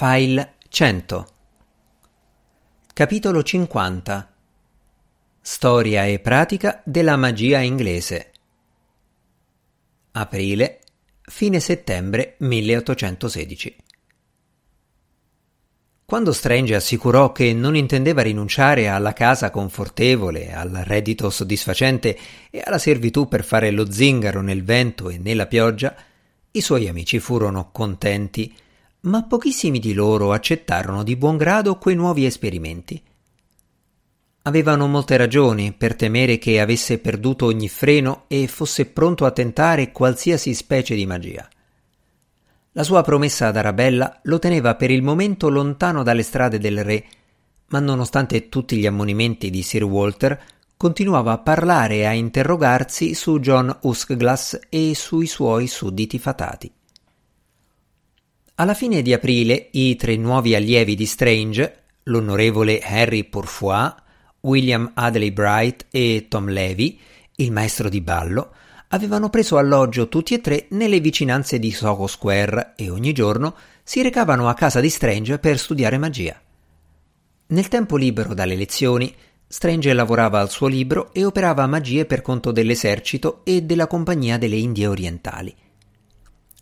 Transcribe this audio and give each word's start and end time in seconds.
File 0.00 0.54
100 0.68 1.26
Capitolo 2.94 3.42
50 3.42 4.32
Storia 5.40 6.04
e 6.04 6.20
pratica 6.20 6.80
della 6.84 7.16
magia 7.16 7.58
inglese. 7.58 8.30
Aprile 10.12 10.78
Fine 11.22 11.58
settembre 11.58 12.36
1816 12.38 13.76
Quando 16.04 16.32
Strange 16.32 16.76
assicurò 16.76 17.32
che 17.32 17.52
non 17.52 17.74
intendeva 17.74 18.22
rinunciare 18.22 18.86
alla 18.86 19.12
casa 19.12 19.50
confortevole, 19.50 20.52
al 20.54 20.80
reddito 20.84 21.28
soddisfacente 21.28 22.16
e 22.50 22.62
alla 22.64 22.78
servitù 22.78 23.26
per 23.26 23.42
fare 23.42 23.72
lo 23.72 23.90
zingaro 23.90 24.42
nel 24.42 24.62
vento 24.62 25.10
e 25.10 25.18
nella 25.18 25.48
pioggia, 25.48 25.92
i 26.52 26.60
suoi 26.60 26.86
amici 26.86 27.18
furono 27.18 27.72
contenti 27.72 28.54
ma 29.00 29.22
pochissimi 29.24 29.78
di 29.78 29.92
loro 29.92 30.32
accettarono 30.32 31.02
di 31.02 31.16
buon 31.16 31.36
grado 31.36 31.76
quei 31.76 31.94
nuovi 31.94 32.24
esperimenti. 32.24 33.00
Avevano 34.42 34.86
molte 34.86 35.16
ragioni 35.16 35.72
per 35.72 35.94
temere 35.94 36.38
che 36.38 36.60
avesse 36.60 36.98
perduto 36.98 37.46
ogni 37.46 37.68
freno 37.68 38.24
e 38.28 38.46
fosse 38.46 38.86
pronto 38.86 39.26
a 39.26 39.30
tentare 39.30 39.92
qualsiasi 39.92 40.54
specie 40.54 40.94
di 40.94 41.06
magia. 41.06 41.46
La 42.72 42.82
sua 42.82 43.02
promessa 43.02 43.48
ad 43.48 43.56
Arabella 43.56 44.20
lo 44.22 44.38
teneva 44.38 44.74
per 44.74 44.90
il 44.90 45.02
momento 45.02 45.48
lontano 45.48 46.02
dalle 46.02 46.22
strade 46.22 46.58
del 46.58 46.82
re, 46.82 47.04
ma 47.68 47.80
nonostante 47.80 48.48
tutti 48.48 48.76
gli 48.76 48.86
ammonimenti 48.86 49.50
di 49.50 49.62
Sir 49.62 49.84
Walter, 49.84 50.40
continuava 50.76 51.32
a 51.32 51.38
parlare 51.38 51.96
e 51.96 52.04
a 52.04 52.12
interrogarsi 52.12 53.14
su 53.14 53.40
John 53.40 53.76
Uskglass 53.82 54.60
e 54.68 54.94
sui 54.94 55.26
suoi 55.26 55.66
sudditi 55.66 56.18
fatati. 56.18 56.72
Alla 58.60 58.74
fine 58.74 59.02
di 59.02 59.12
aprile 59.12 59.68
i 59.70 59.94
tre 59.94 60.16
nuovi 60.16 60.56
allievi 60.56 60.96
di 60.96 61.06
Strange, 61.06 61.82
l'onorevole 62.04 62.80
Harry 62.80 63.22
Pourfoy, 63.22 63.88
William 64.40 64.90
Adley 64.94 65.30
Bright 65.30 65.86
e 65.92 66.26
Tom 66.28 66.48
Levy, 66.48 66.98
il 67.36 67.52
maestro 67.52 67.88
di 67.88 68.00
ballo, 68.00 68.50
avevano 68.88 69.30
preso 69.30 69.58
alloggio 69.58 70.08
tutti 70.08 70.34
e 70.34 70.40
tre 70.40 70.66
nelle 70.70 70.98
vicinanze 70.98 71.60
di 71.60 71.70
Soho 71.70 72.08
Square 72.08 72.72
e 72.74 72.90
ogni 72.90 73.12
giorno 73.12 73.54
si 73.84 74.02
recavano 74.02 74.48
a 74.48 74.54
casa 74.54 74.80
di 74.80 74.90
Strange 74.90 75.38
per 75.38 75.56
studiare 75.56 75.96
magia. 75.96 76.36
Nel 77.46 77.68
tempo 77.68 77.96
libero 77.96 78.34
dalle 78.34 78.56
lezioni, 78.56 79.14
Strange 79.46 79.92
lavorava 79.92 80.40
al 80.40 80.50
suo 80.50 80.66
libro 80.66 81.12
e 81.12 81.24
operava 81.24 81.64
magie 81.68 82.06
per 82.06 82.22
conto 82.22 82.50
dell'esercito 82.50 83.42
e 83.44 83.62
della 83.62 83.86
Compagnia 83.86 84.36
delle 84.36 84.56
Indie 84.56 84.88
Orientali. 84.88 85.54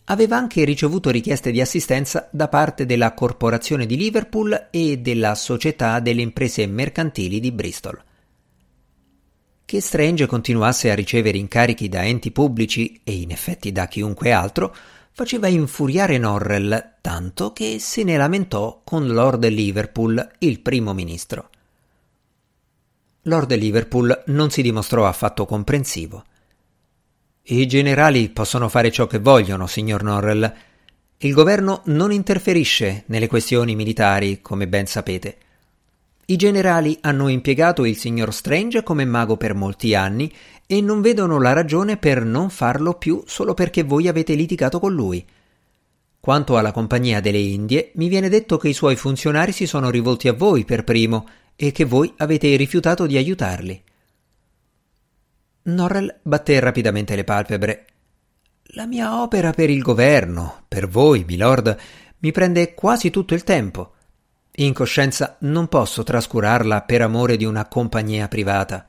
Aveva 0.08 0.36
anche 0.36 0.64
ricevuto 0.64 1.10
richieste 1.10 1.50
di 1.50 1.60
assistenza 1.60 2.28
da 2.30 2.48
parte 2.48 2.86
della 2.86 3.12
Corporazione 3.12 3.86
di 3.86 3.96
Liverpool 3.96 4.68
e 4.70 4.98
della 4.98 5.34
Società 5.34 5.98
delle 5.98 6.22
Imprese 6.22 6.66
Mercantili 6.66 7.40
di 7.40 7.50
Bristol. 7.50 8.00
Che 9.64 9.80
Strange 9.80 10.26
continuasse 10.26 10.92
a 10.92 10.94
ricevere 10.94 11.38
incarichi 11.38 11.88
da 11.88 12.04
enti 12.04 12.30
pubblici 12.30 13.00
e 13.02 13.14
in 13.14 13.32
effetti 13.32 13.72
da 13.72 13.88
chiunque 13.88 14.30
altro 14.30 14.72
faceva 15.10 15.48
infuriare 15.48 16.18
Norrell 16.18 16.98
tanto 17.00 17.52
che 17.52 17.80
se 17.80 18.04
ne 18.04 18.16
lamentò 18.16 18.82
con 18.84 19.08
Lord 19.08 19.44
Liverpool, 19.48 20.30
il 20.38 20.60
primo 20.60 20.92
ministro. 20.92 21.50
Lord 23.22 23.52
Liverpool 23.56 24.22
non 24.26 24.50
si 24.50 24.62
dimostrò 24.62 25.04
affatto 25.04 25.46
comprensivo. 25.46 26.22
I 27.48 27.64
generali 27.66 28.28
possono 28.30 28.68
fare 28.68 28.90
ciò 28.90 29.06
che 29.06 29.20
vogliono, 29.20 29.68
signor 29.68 30.02
Norrell. 30.02 30.52
Il 31.18 31.32
governo 31.32 31.82
non 31.84 32.10
interferisce 32.10 33.04
nelle 33.06 33.28
questioni 33.28 33.76
militari, 33.76 34.40
come 34.42 34.66
ben 34.66 34.86
sapete. 34.86 35.36
I 36.24 36.34
generali 36.34 36.98
hanno 37.02 37.28
impiegato 37.28 37.84
il 37.84 37.96
signor 37.96 38.34
Strange 38.34 38.82
come 38.82 39.04
mago 39.04 39.36
per 39.36 39.54
molti 39.54 39.94
anni 39.94 40.32
e 40.66 40.80
non 40.80 41.00
vedono 41.00 41.40
la 41.40 41.52
ragione 41.52 41.98
per 41.98 42.24
non 42.24 42.50
farlo 42.50 42.94
più 42.94 43.22
solo 43.26 43.54
perché 43.54 43.84
voi 43.84 44.08
avete 44.08 44.34
litigato 44.34 44.80
con 44.80 44.92
lui. 44.92 45.24
Quanto 46.18 46.56
alla 46.56 46.72
Compagnia 46.72 47.20
delle 47.20 47.38
Indie, 47.38 47.92
mi 47.94 48.08
viene 48.08 48.28
detto 48.28 48.56
che 48.56 48.70
i 48.70 48.74
suoi 48.74 48.96
funzionari 48.96 49.52
si 49.52 49.66
sono 49.66 49.88
rivolti 49.90 50.26
a 50.26 50.32
voi 50.32 50.64
per 50.64 50.82
primo 50.82 51.28
e 51.54 51.70
che 51.70 51.84
voi 51.84 52.12
avete 52.16 52.56
rifiutato 52.56 53.06
di 53.06 53.16
aiutarli. 53.16 53.82
Norrell 55.66 56.20
batté 56.22 56.60
rapidamente 56.60 57.16
le 57.16 57.24
palpebre. 57.24 57.86
La 58.70 58.86
mia 58.86 59.20
opera 59.20 59.50
per 59.50 59.68
il 59.68 59.82
governo, 59.82 60.62
per 60.68 60.86
voi, 60.86 61.24
milord, 61.26 61.76
mi 62.18 62.30
prende 62.30 62.72
quasi 62.74 63.10
tutto 63.10 63.34
il 63.34 63.42
tempo. 63.42 63.94
In 64.58 64.72
coscienza 64.72 65.36
non 65.40 65.66
posso 65.66 66.04
trascurarla 66.04 66.82
per 66.82 67.02
amore 67.02 67.36
di 67.36 67.44
una 67.44 67.66
compagnia 67.66 68.28
privata. 68.28 68.86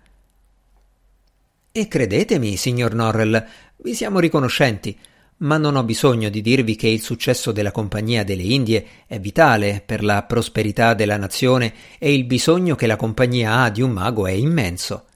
E 1.71 1.87
credetemi, 1.87 2.55
signor 2.57 2.93
Norrell, 2.93 3.43
vi 3.77 3.95
siamo 3.95 4.19
riconoscenti, 4.19 4.95
ma 5.37 5.57
non 5.57 5.75
ho 5.75 5.83
bisogno 5.83 6.29
di 6.29 6.41
dirvi 6.41 6.75
che 6.75 6.87
il 6.87 7.01
successo 7.01 7.51
della 7.51 7.71
Compagnia 7.71 8.23
delle 8.23 8.43
Indie 8.43 8.85
è 9.07 9.19
vitale 9.19 9.81
per 9.83 10.03
la 10.03 10.21
prosperità 10.23 10.93
della 10.93 11.17
nazione 11.17 11.73
e 11.97 12.13
il 12.13 12.25
bisogno 12.25 12.75
che 12.75 12.85
la 12.85 12.95
compagnia 12.95 13.61
ha 13.61 13.69
di 13.71 13.81
un 13.81 13.91
mago 13.91 14.27
è 14.27 14.31
immenso 14.31 15.06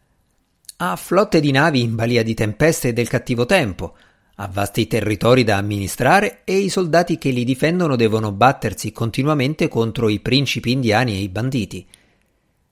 ha 0.84 0.96
flotte 0.96 1.40
di 1.40 1.52
navi 1.52 1.82
in 1.82 1.94
balia 1.94 2.24
di 2.24 2.34
tempeste 2.34 2.88
e 2.88 2.94
del 2.94 3.08
cattivo 3.08 3.46
tempo, 3.46 3.96
ha 4.38 4.50
vasti 4.52 4.88
territori 4.88 5.44
da 5.44 5.58
amministrare 5.58 6.42
e 6.44 6.58
i 6.58 6.70
soldati 6.70 7.20
che 7.20 7.30
li 7.30 7.44
difendono 7.44 7.96
devono 7.96 8.32
battersi 8.32 8.92
continuamente 8.92 9.68
contro 9.68 10.10
i 10.10 10.20
principi 10.20 10.72
indiani 10.72 11.14
e 11.14 11.20
i 11.20 11.30
banditi. 11.30 11.86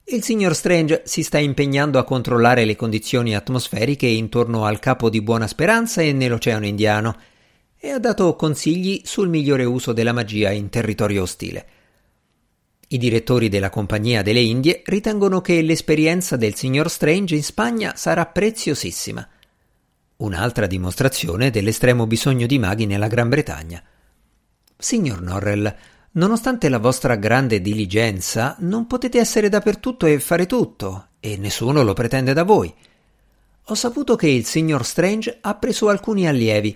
Il 0.05 0.23
signor 0.23 0.55
Strange 0.55 1.03
si 1.05 1.21
sta 1.21 1.37
impegnando 1.37 1.99
a 1.99 2.03
controllare 2.03 2.65
le 2.65 2.75
condizioni 2.75 3.35
atmosferiche 3.35 4.07
intorno 4.07 4.65
al 4.65 4.79
capo 4.79 5.11
di 5.11 5.21
Buona 5.21 5.45
Speranza 5.45 6.01
e 6.01 6.11
nell'Oceano 6.11 6.65
Indiano 6.65 7.15
e 7.77 7.91
ha 7.91 7.99
dato 7.99 8.35
consigli 8.35 9.01
sul 9.03 9.29
migliore 9.29 9.65
uso 9.65 9.93
della 9.93 10.13
magia 10.13 10.49
in 10.49 10.69
territorio 10.69 11.21
ostile. 11.21 11.78
I 12.91 12.97
direttori 12.97 13.49
della 13.49 13.69
Compagnia 13.69 14.23
delle 14.23 14.39
Indie 14.39 14.81
ritengono 14.85 15.41
che 15.41 15.61
l'esperienza 15.61 16.37
del 16.37 16.55
signor 16.55 16.89
Strange 16.89 17.35
in 17.35 17.43
Spagna 17.43 17.95
sarà 17.95 18.25
preziosissima. 18.25 19.27
Un'altra 20.17 20.65
dimostrazione 20.65 21.51
dell'estremo 21.51 22.07
bisogno 22.07 22.47
di 22.47 22.57
maghi 22.57 22.87
nella 22.87 23.05
Gran 23.05 23.29
Bretagna. 23.29 23.83
Signor 24.75 25.21
Norrell, 25.21 25.71
nonostante 26.13 26.67
la 26.67 26.79
vostra 26.79 27.13
grande 27.13 27.61
diligenza, 27.61 28.55
non 28.61 28.87
potete 28.87 29.19
essere 29.19 29.49
dappertutto 29.49 30.07
e 30.07 30.19
fare 30.19 30.47
tutto, 30.47 31.09
e 31.19 31.37
nessuno 31.37 31.83
lo 31.83 31.93
pretende 31.93 32.33
da 32.33 32.41
voi. 32.41 32.73
Ho 33.65 33.75
saputo 33.75 34.15
che 34.15 34.29
il 34.29 34.45
signor 34.45 34.83
Strange 34.83 35.37
ha 35.41 35.53
preso 35.53 35.89
alcuni 35.89 36.27
allievi, 36.27 36.75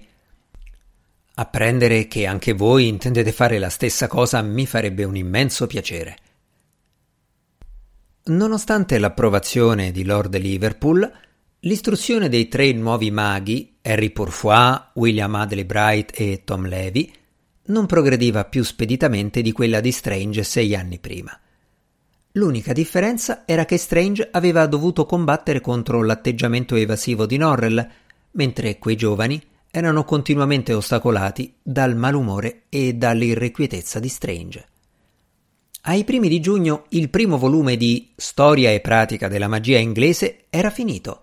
Apprendere 1.36 2.08
che 2.08 2.28
anche 2.28 2.54
voi 2.54 2.88
intendete 2.88 3.32
fare 3.32 3.58
la 3.58 3.70
stessa 3.70 4.08
cosa 4.08 4.42
mi 4.44 4.68
farebbe 4.68 5.04
un 5.04 5.16
immenso 5.16 5.66
piacere. 5.66 6.18
Nonostante 8.26 9.00
l'approvazione 9.00 9.92
di 9.92 10.04
Lord 10.04 10.38
Liverpool, 10.38 11.12
l'istruzione 11.62 12.30
dei 12.30 12.48
tre 12.48 12.72
nuovi 12.74 13.10
maghi, 13.10 13.78
Harry 13.82 14.12
Pourfoy, 14.12 14.80
William 14.94 15.34
Adley 15.34 15.66
Bright 15.66 16.12
e 16.20 16.44
Tom 16.44 16.68
Levy, 16.68 17.12
non 17.66 17.88
progrediva 17.88 18.46
più 18.46 18.64
speditamente 18.64 19.42
di 19.42 19.52
quella 19.52 19.80
di 19.80 19.92
Strange 19.92 20.44
sei 20.44 20.76
anni 20.76 21.00
prima. 21.00 21.38
L'unica 22.34 22.74
differenza 22.74 23.44
era 23.46 23.66
che 23.66 23.78
Strange 23.78 24.30
aveva 24.32 24.68
dovuto 24.68 25.08
combattere 25.08 25.62
contro 25.62 26.04
l'atteggiamento 26.04 26.76
evasivo 26.76 27.26
di 27.26 27.38
Norrell, 27.38 27.90
mentre 28.32 28.78
quei 28.78 28.96
giovani 28.96 29.42
erano 29.76 30.04
continuamente 30.04 30.72
ostacolati 30.72 31.52
dal 31.60 31.96
malumore 31.96 32.66
e 32.70 32.94
dall'irrequietezza 32.94 34.00
di 34.00 34.08
Strange. 34.08 34.68
Ai 35.86 36.04
primi 36.04 36.30
di 36.30 36.40
giugno 36.40 36.86
il 36.90 37.10
primo 37.10 37.40
volume 37.40 37.76
di 37.76 38.12
Storia 38.16 38.70
e 38.70 38.82
pratica 38.82 39.28
della 39.28 39.48
magia 39.48 39.80
inglese 39.80 40.46
era 40.52 40.70
finito. 40.70 41.22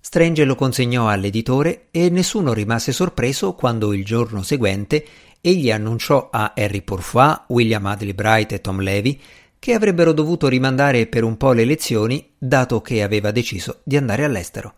Strange 0.00 0.44
lo 0.44 0.56
consegnò 0.56 1.06
all'editore 1.06 1.86
e 1.92 2.10
nessuno 2.10 2.52
rimase 2.52 2.90
sorpreso 2.90 3.54
quando 3.54 3.92
il 3.92 4.04
giorno 4.04 4.42
seguente 4.42 5.06
egli 5.40 5.70
annunciò 5.70 6.30
a 6.32 6.54
Harry 6.56 6.82
Pourfoy, 6.82 7.42
William 7.46 7.86
Adley 7.86 8.12
Bright 8.12 8.50
e 8.50 8.60
Tom 8.60 8.80
Levy 8.80 9.20
che 9.60 9.72
avrebbero 9.72 10.12
dovuto 10.12 10.48
rimandare 10.48 11.06
per 11.06 11.22
un 11.22 11.36
po' 11.36 11.52
le 11.52 11.64
lezioni 11.64 12.32
dato 12.36 12.80
che 12.80 13.04
aveva 13.04 13.30
deciso 13.30 13.82
di 13.84 13.96
andare 13.96 14.24
all'estero. 14.24 14.74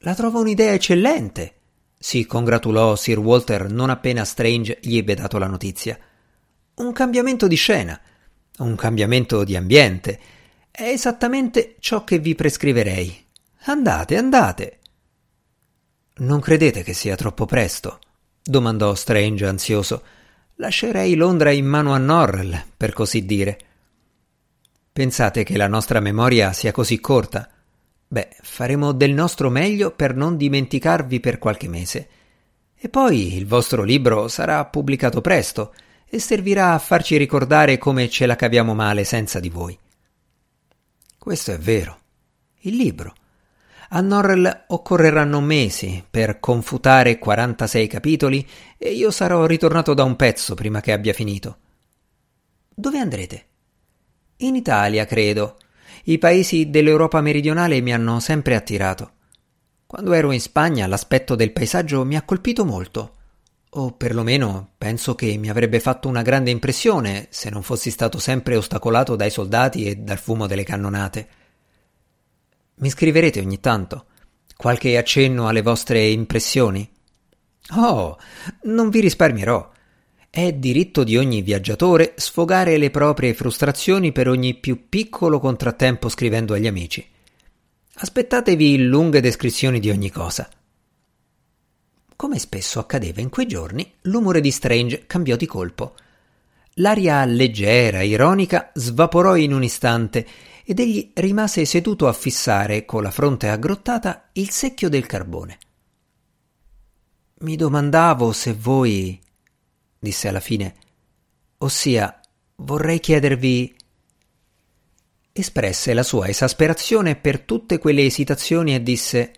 La 0.00 0.14
trovo 0.14 0.40
un'idea 0.40 0.72
eccellente, 0.72 1.58
si 2.00 2.26
congratulò 2.26 2.94
Sir 2.94 3.18
Walter 3.18 3.68
non 3.72 3.90
appena 3.90 4.24
Strange 4.24 4.78
gli 4.80 4.96
ebbe 4.96 5.14
dato 5.14 5.36
la 5.36 5.48
notizia. 5.48 5.98
Un 6.74 6.92
cambiamento 6.92 7.48
di 7.48 7.56
scena, 7.56 8.00
un 8.58 8.76
cambiamento 8.76 9.42
di 9.42 9.56
ambiente. 9.56 10.20
È 10.70 10.84
esattamente 10.84 11.74
ciò 11.80 12.04
che 12.04 12.20
vi 12.20 12.36
prescriverei. 12.36 13.24
Andate, 13.64 14.16
andate. 14.16 14.78
Non 16.18 16.38
credete 16.38 16.84
che 16.84 16.92
sia 16.92 17.16
troppo 17.16 17.46
presto? 17.46 17.98
domandò 18.40 18.94
Strange 18.94 19.46
ansioso. 19.46 20.02
lascerei 20.54 21.16
Londra 21.16 21.50
in 21.50 21.66
mano 21.66 21.94
a 21.94 21.98
Norrell, 21.98 22.64
per 22.76 22.92
così 22.92 23.26
dire. 23.26 23.58
Pensate 24.92 25.42
che 25.42 25.56
la 25.56 25.68
nostra 25.68 25.98
memoria 25.98 26.52
sia 26.52 26.70
così 26.70 27.00
corta? 27.00 27.50
Beh, 28.10 28.36
faremo 28.40 28.92
del 28.92 29.12
nostro 29.12 29.50
meglio 29.50 29.90
per 29.90 30.14
non 30.16 30.38
dimenticarvi 30.38 31.20
per 31.20 31.38
qualche 31.38 31.68
mese. 31.68 32.08
E 32.74 32.88
poi 32.88 33.36
il 33.36 33.46
vostro 33.46 33.82
libro 33.82 34.28
sarà 34.28 34.64
pubblicato 34.64 35.20
presto 35.20 35.74
e 36.08 36.18
servirà 36.18 36.72
a 36.72 36.78
farci 36.78 37.18
ricordare 37.18 37.76
come 37.76 38.08
ce 38.08 38.24
la 38.24 38.34
caviamo 38.34 38.74
male 38.74 39.04
senza 39.04 39.40
di 39.40 39.50
voi. 39.50 39.78
Questo 41.18 41.52
è 41.52 41.58
vero. 41.58 41.98
Il 42.60 42.76
libro. 42.76 43.14
A 43.90 44.00
Norrell 44.00 44.64
occorreranno 44.68 45.40
mesi 45.40 46.02
per 46.08 46.40
confutare 46.40 47.18
46 47.18 47.86
capitoli 47.86 48.46
e 48.78 48.92
io 48.92 49.10
sarò 49.10 49.44
ritornato 49.44 49.92
da 49.92 50.04
un 50.04 50.16
pezzo 50.16 50.54
prima 50.54 50.80
che 50.80 50.92
abbia 50.92 51.12
finito. 51.12 51.58
Dove 52.74 52.98
andrete? 52.98 53.46
In 54.38 54.54
Italia, 54.54 55.04
credo. 55.04 55.56
I 56.08 56.16
paesi 56.16 56.70
dell'Europa 56.70 57.20
meridionale 57.20 57.82
mi 57.82 57.92
hanno 57.92 58.18
sempre 58.18 58.54
attirato. 58.54 59.10
Quando 59.84 60.14
ero 60.14 60.32
in 60.32 60.40
Spagna 60.40 60.86
l'aspetto 60.86 61.34
del 61.34 61.52
paesaggio 61.52 62.02
mi 62.06 62.16
ha 62.16 62.22
colpito 62.22 62.64
molto. 62.64 63.16
O 63.68 63.92
perlomeno 63.92 64.70
penso 64.78 65.14
che 65.14 65.36
mi 65.36 65.50
avrebbe 65.50 65.80
fatto 65.80 66.08
una 66.08 66.22
grande 66.22 66.50
impressione 66.50 67.26
se 67.28 67.50
non 67.50 67.62
fossi 67.62 67.90
stato 67.90 68.18
sempre 68.18 68.56
ostacolato 68.56 69.16
dai 69.16 69.28
soldati 69.28 69.84
e 69.84 69.96
dal 69.96 70.16
fumo 70.16 70.46
delle 70.46 70.64
cannonate. 70.64 71.28
Mi 72.76 72.88
scriverete 72.88 73.40
ogni 73.40 73.60
tanto? 73.60 74.06
Qualche 74.56 74.96
accenno 74.96 75.46
alle 75.46 75.60
vostre 75.60 76.06
impressioni? 76.06 76.90
Oh, 77.76 78.16
non 78.62 78.88
vi 78.88 79.00
risparmierò. 79.00 79.72
È 80.38 80.52
diritto 80.52 81.02
di 81.02 81.16
ogni 81.16 81.42
viaggiatore 81.42 82.14
sfogare 82.14 82.76
le 82.76 82.90
proprie 82.90 83.34
frustrazioni 83.34 84.12
per 84.12 84.28
ogni 84.28 84.54
più 84.54 84.88
piccolo 84.88 85.40
contrattempo 85.40 86.08
scrivendo 86.08 86.54
agli 86.54 86.68
amici. 86.68 87.04
Aspettatevi 87.94 88.84
lunghe 88.84 89.20
descrizioni 89.20 89.80
di 89.80 89.90
ogni 89.90 90.12
cosa. 90.12 90.48
Come 92.14 92.38
spesso 92.38 92.78
accadeva 92.78 93.20
in 93.20 93.30
quei 93.30 93.48
giorni, 93.48 93.94
l'umore 94.02 94.40
di 94.40 94.52
Strange 94.52 95.06
cambiò 95.08 95.34
di 95.34 95.46
colpo. 95.46 95.96
L'aria 96.74 97.24
leggera, 97.24 98.02
ironica, 98.02 98.70
svaporò 98.74 99.34
in 99.34 99.52
un 99.52 99.64
istante 99.64 100.24
ed 100.64 100.78
egli 100.78 101.10
rimase 101.14 101.64
seduto 101.64 102.06
a 102.06 102.12
fissare, 102.12 102.84
con 102.84 103.02
la 103.02 103.10
fronte 103.10 103.48
aggrottata, 103.48 104.28
il 104.34 104.50
secchio 104.50 104.88
del 104.88 105.04
carbone. 105.04 105.58
Mi 107.38 107.56
domandavo 107.56 108.30
se 108.30 108.52
voi 108.52 109.26
disse 109.98 110.28
alla 110.28 110.40
fine. 110.40 110.74
Ossia, 111.58 112.20
vorrei 112.56 113.00
chiedervi. 113.00 113.76
Espresse 115.32 115.94
la 115.94 116.02
sua 116.02 116.28
esasperazione 116.28 117.16
per 117.16 117.40
tutte 117.40 117.78
quelle 117.78 118.04
esitazioni 118.04 118.74
e 118.74 118.82
disse 118.82 119.32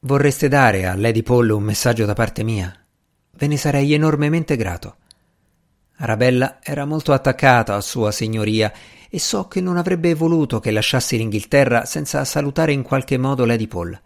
Vorreste 0.00 0.48
dare 0.48 0.86
a 0.86 0.96
Lady 0.96 1.22
Paul 1.22 1.50
un 1.50 1.62
messaggio 1.62 2.06
da 2.06 2.14
parte 2.14 2.42
mia? 2.42 2.74
Ve 3.32 3.46
ne 3.46 3.58
sarei 3.58 3.92
enormemente 3.92 4.56
grato. 4.56 4.96
Arabella 5.96 6.58
era 6.62 6.86
molto 6.86 7.12
attaccata 7.12 7.74
a 7.74 7.82
sua 7.82 8.10
signoria 8.10 8.72
e 9.10 9.18
so 9.18 9.46
che 9.48 9.60
non 9.60 9.76
avrebbe 9.76 10.14
voluto 10.14 10.58
che 10.58 10.70
lasciassi 10.70 11.18
l'Inghilterra 11.18 11.84
senza 11.84 12.24
salutare 12.24 12.72
in 12.72 12.82
qualche 12.82 13.18
modo 13.18 13.44
Lady 13.44 13.66
Paul. 13.66 14.00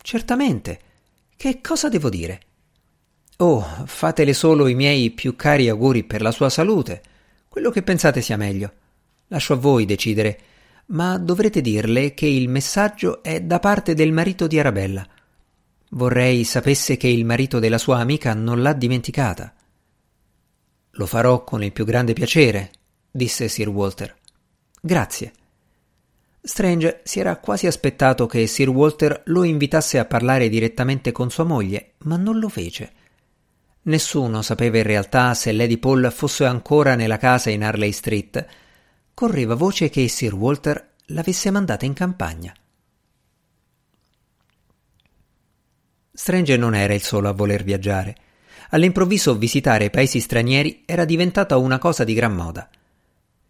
Certamente. 0.00 0.80
Che 1.36 1.60
cosa 1.60 1.90
devo 1.90 2.08
dire? 2.08 2.40
Oh, 3.40 3.60
fatele 3.86 4.32
solo 4.32 4.66
i 4.66 4.74
miei 4.74 5.10
più 5.12 5.36
cari 5.36 5.68
auguri 5.68 6.02
per 6.02 6.22
la 6.22 6.32
sua 6.32 6.48
salute, 6.48 7.02
quello 7.48 7.70
che 7.70 7.84
pensate 7.84 8.20
sia 8.20 8.36
meglio. 8.36 8.72
Lascio 9.28 9.52
a 9.52 9.56
voi 9.56 9.84
decidere, 9.84 10.40
ma 10.86 11.18
dovrete 11.18 11.60
dirle 11.60 12.14
che 12.14 12.26
il 12.26 12.48
messaggio 12.48 13.22
è 13.22 13.40
da 13.40 13.60
parte 13.60 13.94
del 13.94 14.10
marito 14.10 14.48
di 14.48 14.58
Arabella. 14.58 15.06
Vorrei 15.90 16.42
sapesse 16.42 16.96
che 16.96 17.06
il 17.06 17.24
marito 17.24 17.60
della 17.60 17.78
sua 17.78 17.98
amica 17.98 18.34
non 18.34 18.60
l'ha 18.60 18.72
dimenticata. 18.72 19.54
Lo 20.90 21.06
farò 21.06 21.44
con 21.44 21.62
il 21.62 21.70
più 21.70 21.84
grande 21.84 22.14
piacere, 22.14 22.72
disse 23.08 23.46
Sir 23.46 23.68
Walter. 23.68 24.16
Grazie. 24.80 25.32
Strange 26.40 27.02
si 27.04 27.20
era 27.20 27.36
quasi 27.36 27.68
aspettato 27.68 28.26
che 28.26 28.48
Sir 28.48 28.68
Walter 28.68 29.22
lo 29.26 29.44
invitasse 29.44 30.00
a 30.00 30.06
parlare 30.06 30.48
direttamente 30.48 31.12
con 31.12 31.30
sua 31.30 31.44
moglie, 31.44 31.92
ma 31.98 32.16
non 32.16 32.40
lo 32.40 32.48
fece. 32.48 32.97
Nessuno 33.88 34.42
sapeva 34.42 34.76
in 34.76 34.82
realtà 34.82 35.32
se 35.32 35.50
Lady 35.50 35.78
Paul 35.78 36.12
fosse 36.12 36.44
ancora 36.44 36.94
nella 36.94 37.16
casa 37.16 37.48
in 37.48 37.64
Harley 37.64 37.92
Street. 37.92 38.46
Correva 39.14 39.54
voce 39.54 39.88
che 39.88 40.06
Sir 40.08 40.34
Walter 40.34 40.92
l'avesse 41.06 41.50
mandata 41.50 41.86
in 41.86 41.94
campagna. 41.94 42.52
Strange 46.12 46.56
non 46.58 46.74
era 46.74 46.92
il 46.92 47.02
solo 47.02 47.30
a 47.30 47.32
voler 47.32 47.64
viaggiare. 47.64 48.14
All'improvviso 48.70 49.38
visitare 49.38 49.88
paesi 49.88 50.20
stranieri 50.20 50.82
era 50.84 51.06
diventata 51.06 51.56
una 51.56 51.78
cosa 51.78 52.04
di 52.04 52.12
gran 52.12 52.34
moda. 52.34 52.68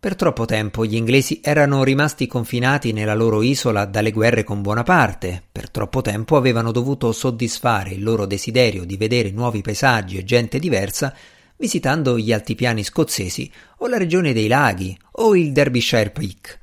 Per 0.01 0.15
troppo 0.15 0.45
tempo 0.45 0.85
gli 0.85 0.95
inglesi 0.95 1.41
erano 1.43 1.83
rimasti 1.83 2.29
confinati 2.29 2.93
nella 2.93 3.15
loro 3.15 3.43
isola 3.43 3.85
dalle 3.85 4.13
guerre 4.13 4.45
con 4.45 4.63
Bonaparte, 4.63 5.43
per 5.51 5.71
troppo 5.71 6.03
tempo 6.03 6.37
avevano 6.37 6.71
dovuto 6.71 7.11
soddisfare 7.11 7.95
il 7.95 8.05
loro 8.05 8.25
desiderio 8.25 8.85
di 8.85 8.97
vedere 8.97 9.33
nuovi 9.33 9.61
paesaggi 9.61 10.17
e 10.17 10.23
gente 10.23 10.61
diversa 10.61 11.13
visitando 11.57 12.17
gli 12.17 12.33
altipiani 12.33 12.85
scozzesi 12.85 13.51
o 13.79 13.89
la 13.89 13.99
regione 13.99 14.33
dei 14.33 14.47
laghi 14.47 14.97
o 15.11 15.35
il 15.35 15.51
Derbyshire 15.51 16.11
Peak. 16.11 16.61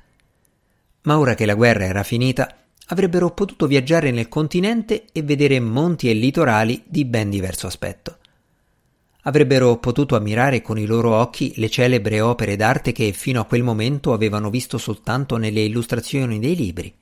Ma 1.01 1.19
ora 1.19 1.35
che 1.35 1.45
la 1.45 1.55
guerra 1.55 1.83
era 1.83 2.03
finita, 2.03 2.55
avrebbero 2.87 3.31
potuto 3.31 3.67
viaggiare 3.67 4.11
nel 4.11 4.29
continente 4.29 5.07
e 5.11 5.23
vedere 5.23 5.59
monti 5.59 6.09
e 6.09 6.13
litorali 6.13 6.83
di 6.87 7.03
ben 7.03 7.29
diverso 7.29 7.67
aspetto 7.67 8.19
avrebbero 9.27 9.77
potuto 9.77 10.15
ammirare 10.15 10.61
con 10.61 10.77
i 10.77 10.85
loro 10.85 11.15
occhi 11.15 11.53
le 11.57 11.69
celebre 11.69 12.21
opere 12.21 12.55
d'arte 12.55 12.91
che 12.91 13.11
fino 13.11 13.39
a 13.39 13.45
quel 13.45 13.63
momento 13.63 14.13
avevano 14.13 14.49
visto 14.49 14.77
soltanto 14.77 15.37
nelle 15.37 15.61
illustrazioni 15.61 16.39
dei 16.39 16.55
libri. 16.55 16.93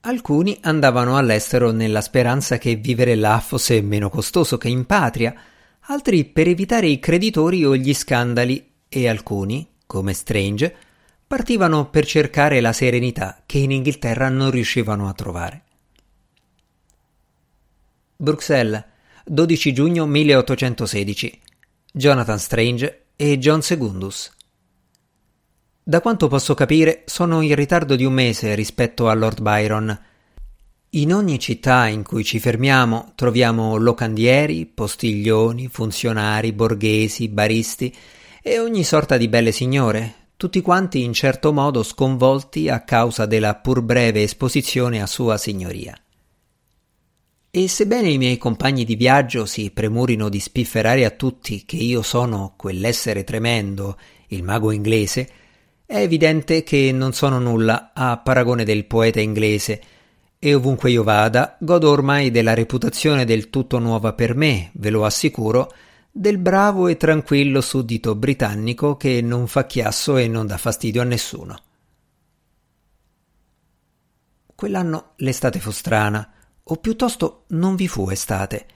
Alcuni 0.00 0.58
andavano 0.62 1.16
all'estero 1.16 1.70
nella 1.70 2.00
speranza 2.00 2.58
che 2.58 2.76
vivere 2.76 3.14
là 3.14 3.40
fosse 3.40 3.80
meno 3.82 4.08
costoso 4.08 4.56
che 4.56 4.68
in 4.68 4.86
patria, 4.86 5.34
altri 5.80 6.24
per 6.24 6.48
evitare 6.48 6.86
i 6.86 6.98
creditori 6.98 7.64
o 7.64 7.76
gli 7.76 7.92
scandali 7.92 8.72
e 8.88 9.08
alcuni, 9.08 9.68
come 9.84 10.14
Strange, 10.14 10.74
partivano 11.26 11.90
per 11.90 12.06
cercare 12.06 12.60
la 12.60 12.72
serenità 12.72 13.42
che 13.44 13.58
in 13.58 13.72
Inghilterra 13.72 14.28
non 14.28 14.50
riuscivano 14.50 15.08
a 15.08 15.12
trovare. 15.12 15.62
Bruxelles 18.16 18.84
12 19.28 19.72
giugno 19.72 20.06
1816. 20.06 21.40
Jonathan 21.92 22.38
Strange 22.38 23.06
e 23.16 23.38
John 23.38 23.60
Segundus. 23.60 24.30
Da 25.82 26.00
quanto 26.00 26.28
posso 26.28 26.54
capire, 26.54 27.02
sono 27.06 27.40
in 27.40 27.56
ritardo 27.56 27.96
di 27.96 28.04
un 28.04 28.12
mese 28.12 28.54
rispetto 28.54 29.08
a 29.08 29.14
Lord 29.14 29.42
Byron. 29.42 30.00
In 30.90 31.12
ogni 31.12 31.40
città 31.40 31.88
in 31.88 32.04
cui 32.04 32.22
ci 32.22 32.38
fermiamo 32.38 33.14
troviamo 33.16 33.74
locandieri, 33.74 34.64
postiglioni, 34.64 35.66
funzionari, 35.66 36.52
borghesi, 36.52 37.28
baristi 37.28 37.92
e 38.40 38.60
ogni 38.60 38.84
sorta 38.84 39.16
di 39.16 39.26
belle 39.26 39.50
signore, 39.50 40.28
tutti 40.36 40.60
quanti 40.60 41.02
in 41.02 41.12
certo 41.12 41.52
modo 41.52 41.82
sconvolti 41.82 42.68
a 42.68 42.82
causa 42.82 43.26
della 43.26 43.56
pur 43.56 43.82
breve 43.82 44.22
esposizione 44.22 45.02
a 45.02 45.06
sua 45.06 45.36
signoria. 45.36 46.00
E 47.56 47.68
sebbene 47.68 48.10
i 48.10 48.18
miei 48.18 48.36
compagni 48.36 48.84
di 48.84 48.96
viaggio 48.96 49.46
si 49.46 49.70
premurino 49.70 50.28
di 50.28 50.40
spifferare 50.40 51.06
a 51.06 51.10
tutti 51.10 51.64
che 51.64 51.76
io 51.76 52.02
sono 52.02 52.52
quell'essere 52.54 53.24
tremendo, 53.24 53.96
il 54.26 54.42
mago 54.42 54.72
inglese, 54.72 55.30
è 55.86 55.96
evidente 55.96 56.62
che 56.62 56.92
non 56.92 57.14
sono 57.14 57.38
nulla 57.38 57.92
a 57.94 58.18
paragone 58.18 58.62
del 58.62 58.84
poeta 58.84 59.20
inglese, 59.20 59.82
e 60.38 60.54
ovunque 60.54 60.90
io 60.90 61.02
vada 61.02 61.56
godo 61.58 61.88
ormai 61.88 62.30
della 62.30 62.52
reputazione 62.52 63.24
del 63.24 63.48
tutto 63.48 63.78
nuova 63.78 64.12
per 64.12 64.34
me, 64.34 64.70
ve 64.74 64.90
lo 64.90 65.06
assicuro, 65.06 65.72
del 66.12 66.36
bravo 66.36 66.88
e 66.88 66.98
tranquillo 66.98 67.62
suddito 67.62 68.14
britannico 68.16 68.98
che 68.98 69.22
non 69.22 69.46
fa 69.46 69.64
chiasso 69.64 70.18
e 70.18 70.28
non 70.28 70.46
dà 70.46 70.58
fastidio 70.58 71.00
a 71.00 71.04
nessuno. 71.04 71.58
Quell'anno 74.54 75.12
l'estate 75.16 75.58
fu 75.58 75.70
strana 75.70 76.32
o 76.68 76.76
piuttosto 76.76 77.44
non 77.48 77.76
vi 77.76 77.86
fu 77.86 78.08
estate. 78.10 78.66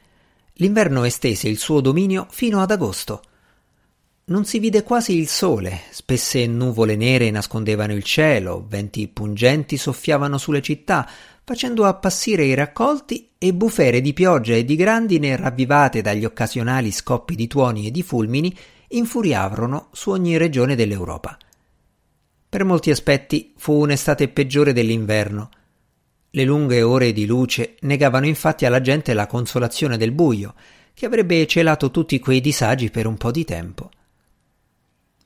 L'inverno 0.54 1.04
estese 1.04 1.48
il 1.48 1.58
suo 1.58 1.80
dominio 1.80 2.26
fino 2.30 2.60
ad 2.60 2.70
agosto. 2.70 3.22
Non 4.26 4.44
si 4.44 4.60
vide 4.60 4.84
quasi 4.84 5.16
il 5.16 5.26
sole, 5.26 5.80
spesse 5.90 6.46
nuvole 6.46 6.94
nere 6.94 7.30
nascondevano 7.30 7.92
il 7.94 8.04
cielo, 8.04 8.64
venti 8.68 9.08
pungenti 9.08 9.76
soffiavano 9.76 10.38
sulle 10.38 10.62
città, 10.62 11.08
facendo 11.42 11.84
appassire 11.84 12.44
i 12.44 12.54
raccolti 12.54 13.30
e 13.36 13.52
bufere 13.52 14.00
di 14.00 14.12
pioggia 14.12 14.54
e 14.54 14.64
di 14.64 14.76
grandine 14.76 15.34
ravvivate 15.34 16.00
dagli 16.00 16.24
occasionali 16.24 16.92
scoppi 16.92 17.34
di 17.34 17.48
tuoni 17.48 17.88
e 17.88 17.90
di 17.90 18.02
fulmini 18.04 18.56
infuriarono 18.88 19.88
su 19.92 20.10
ogni 20.10 20.36
regione 20.36 20.76
dell'Europa. 20.76 21.36
Per 22.48 22.64
molti 22.64 22.90
aspetti 22.90 23.54
fu 23.56 23.72
un'estate 23.80 24.28
peggiore 24.28 24.72
dell'inverno. 24.72 25.50
Le 26.32 26.44
lunghe 26.44 26.82
ore 26.82 27.12
di 27.12 27.26
luce 27.26 27.76
negavano 27.80 28.26
infatti 28.26 28.64
alla 28.64 28.80
gente 28.80 29.12
la 29.14 29.26
consolazione 29.26 29.96
del 29.96 30.12
buio, 30.12 30.54
che 30.94 31.06
avrebbe 31.06 31.46
celato 31.46 31.90
tutti 31.90 32.18
quei 32.18 32.40
disagi 32.40 32.90
per 32.90 33.06
un 33.06 33.16
po' 33.16 33.30
di 33.30 33.44
tempo. 33.44 33.90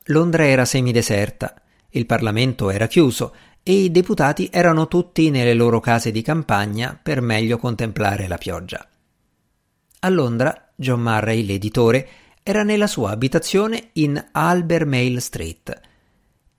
Londra 0.04 0.46
era 0.46 0.64
semideserta, 0.64 1.54
il 1.90 2.06
Parlamento 2.06 2.70
era 2.70 2.86
chiuso 2.86 3.34
e 3.62 3.72
i 3.72 3.90
deputati 3.90 4.48
erano 4.52 4.88
tutti 4.88 5.30
nelle 5.30 5.54
loro 5.54 5.80
case 5.80 6.10
di 6.10 6.22
campagna 6.22 6.98
per 7.00 7.20
meglio 7.20 7.56
contemplare 7.56 8.26
la 8.26 8.36
pioggia. 8.36 8.86
A 10.00 10.08
Londra, 10.08 10.72
John 10.74 11.00
Murray, 11.00 11.44
l'editore, 11.44 12.08
era 12.42 12.62
nella 12.62 12.86
sua 12.86 13.10
abitazione 13.10 13.88
in 13.94 14.22
Albermale 14.32 15.20
Street. 15.20 15.80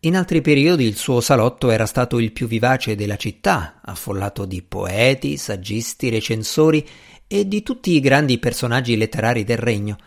In 0.06 0.16
altri 0.16 0.42
periodi 0.42 0.86
il 0.86 0.98
suo 0.98 1.20
salotto 1.20 1.72
era 1.72 1.88
stato 1.88 2.20
il 2.20 2.32
più 2.32 2.46
vivace 2.46 2.94
della 2.94 3.16
città, 3.16 3.80
affollato 3.84 4.46
di 4.46 4.62
poeti, 4.62 5.36
saggisti, 5.36 6.10
recensori 6.10 6.88
e 7.26 7.48
di 7.48 7.64
tutti 7.64 7.90
i 7.94 8.00
grandi 8.00 8.38
personaggi 8.38 8.96
letterari 8.98 9.44
del 9.44 9.58
regno. 9.58 9.98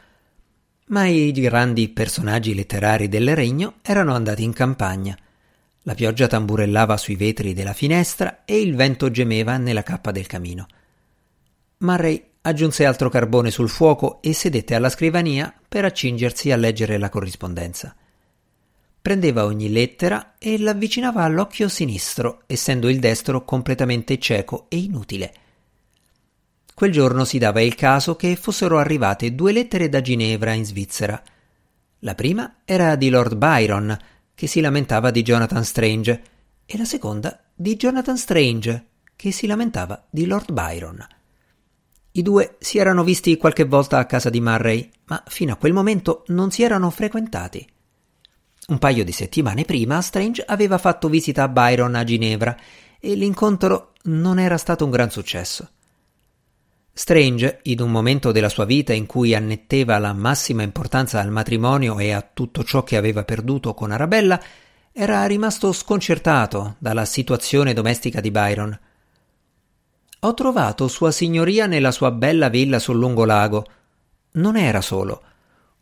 Ma 0.86 1.06
i 1.06 1.32
grandi 1.32 1.88
personaggi 1.88 2.54
letterari 2.54 3.08
del 3.08 3.34
regno 3.34 3.78
erano 3.82 4.14
andati 4.14 4.44
in 4.44 4.52
campagna. 4.52 5.18
La 5.82 5.94
pioggia 5.94 6.28
tamburellava 6.28 6.96
sui 6.96 7.16
vetri 7.16 7.52
della 7.52 7.72
finestra 7.72 8.44
e 8.44 8.60
il 8.60 8.76
vento 8.76 9.10
gemeva 9.10 9.56
nella 9.56 9.82
cappa 9.82 10.12
del 10.12 10.28
camino. 10.28 10.68
Murray 11.78 12.24
aggiunse 12.42 12.84
altro 12.84 13.08
carbone 13.08 13.50
sul 13.50 13.68
fuoco 13.68 14.22
e 14.22 14.32
sedette 14.32 14.76
alla 14.76 14.90
scrivania 14.90 15.52
per 15.66 15.84
accingersi 15.84 16.52
a 16.52 16.56
leggere 16.56 16.98
la 16.98 17.08
corrispondenza. 17.08 17.96
Prendeva 19.08 19.46
ogni 19.46 19.70
lettera 19.70 20.34
e 20.36 20.58
l'avvicinava 20.58 21.22
all'occhio 21.22 21.70
sinistro, 21.70 22.42
essendo 22.44 22.90
il 22.90 22.98
destro 22.98 23.42
completamente 23.42 24.18
cieco 24.18 24.66
e 24.68 24.76
inutile. 24.76 25.34
Quel 26.74 26.92
giorno 26.92 27.24
si 27.24 27.38
dava 27.38 27.62
il 27.62 27.74
caso 27.74 28.16
che 28.16 28.36
fossero 28.36 28.76
arrivate 28.76 29.34
due 29.34 29.52
lettere 29.52 29.88
da 29.88 30.02
Ginevra 30.02 30.52
in 30.52 30.66
Svizzera. 30.66 31.22
La 32.00 32.14
prima 32.14 32.56
era 32.66 32.96
di 32.96 33.08
Lord 33.08 33.36
Byron, 33.36 33.96
che 34.34 34.46
si 34.46 34.60
lamentava 34.60 35.10
di 35.10 35.22
Jonathan 35.22 35.64
Strange, 35.64 36.22
e 36.66 36.76
la 36.76 36.84
seconda 36.84 37.44
di 37.54 37.76
Jonathan 37.76 38.18
Strange, 38.18 38.88
che 39.16 39.32
si 39.32 39.46
lamentava 39.46 40.06
di 40.10 40.26
Lord 40.26 40.52
Byron. 40.52 41.06
I 42.12 42.20
due 42.20 42.56
si 42.58 42.76
erano 42.76 43.04
visti 43.04 43.38
qualche 43.38 43.64
volta 43.64 43.96
a 43.96 44.04
casa 44.04 44.28
di 44.28 44.42
Murray, 44.42 44.86
ma 45.06 45.24
fino 45.28 45.54
a 45.54 45.56
quel 45.56 45.72
momento 45.72 46.24
non 46.26 46.50
si 46.50 46.62
erano 46.62 46.90
frequentati. 46.90 47.66
Un 48.68 48.76
paio 48.78 49.02
di 49.02 49.12
settimane 49.12 49.64
prima 49.64 50.02
Strange 50.02 50.44
aveva 50.46 50.76
fatto 50.76 51.08
visita 51.08 51.42
a 51.42 51.48
Byron 51.48 51.94
a 51.94 52.04
Ginevra 52.04 52.54
e 53.00 53.14
l'incontro 53.14 53.94
non 54.04 54.38
era 54.38 54.58
stato 54.58 54.84
un 54.84 54.90
gran 54.90 55.10
successo. 55.10 55.70
Strange, 56.92 57.60
in 57.62 57.80
un 57.80 57.90
momento 57.90 58.30
della 58.30 58.50
sua 58.50 58.66
vita 58.66 58.92
in 58.92 59.06
cui 59.06 59.34
annetteva 59.34 59.96
la 59.96 60.12
massima 60.12 60.62
importanza 60.62 61.18
al 61.18 61.30
matrimonio 61.30 61.98
e 61.98 62.12
a 62.12 62.20
tutto 62.20 62.62
ciò 62.62 62.82
che 62.82 62.98
aveva 62.98 63.24
perduto 63.24 63.72
con 63.72 63.90
Arabella, 63.90 64.38
era 64.92 65.24
rimasto 65.24 65.72
sconcertato 65.72 66.76
dalla 66.78 67.06
situazione 67.06 67.72
domestica 67.72 68.20
di 68.20 68.30
Byron. 68.30 68.78
Ho 70.20 70.34
trovato 70.34 70.88
Sua 70.88 71.10
Signoria 71.10 71.64
nella 71.64 71.90
sua 71.90 72.10
bella 72.10 72.50
villa 72.50 72.78
sul 72.78 72.98
lungo 72.98 73.24
lago. 73.24 73.64
Non 74.32 74.58
era 74.58 74.82
solo. 74.82 75.22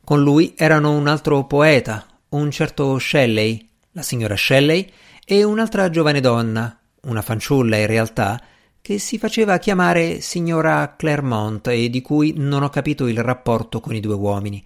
Con 0.05 0.23
lui 0.23 0.55
erano 0.57 0.93
un 0.93 1.09
altro 1.09 1.45
poeta, 1.47 2.07
un 2.37 2.51
certo 2.51 2.99
Shelley, 2.99 3.69
la 3.93 4.03
signora 4.03 4.37
Shelley, 4.37 4.91
e 5.25 5.43
un'altra 5.43 5.91
giovane 5.91 6.21
donna, 6.21 6.79
una 7.03 7.23
fanciulla 7.23 7.77
in 7.77 7.87
realtà, 7.87 8.41
che 8.81 8.99
si 8.99 9.19
faceva 9.19 9.59
chiamare 9.59 10.21
signora 10.21 10.95
Clermont 10.97 11.67
e 11.69 11.91
di 11.91 12.01
cui 12.03 12.35
non 12.37 12.63
ho 12.63 12.69
capito 12.69 13.09
il 13.09 13.21
rapporto 13.21 13.81
con 13.81 13.95
i 13.95 14.01
due 14.01 14.15
uomini. 14.15 14.65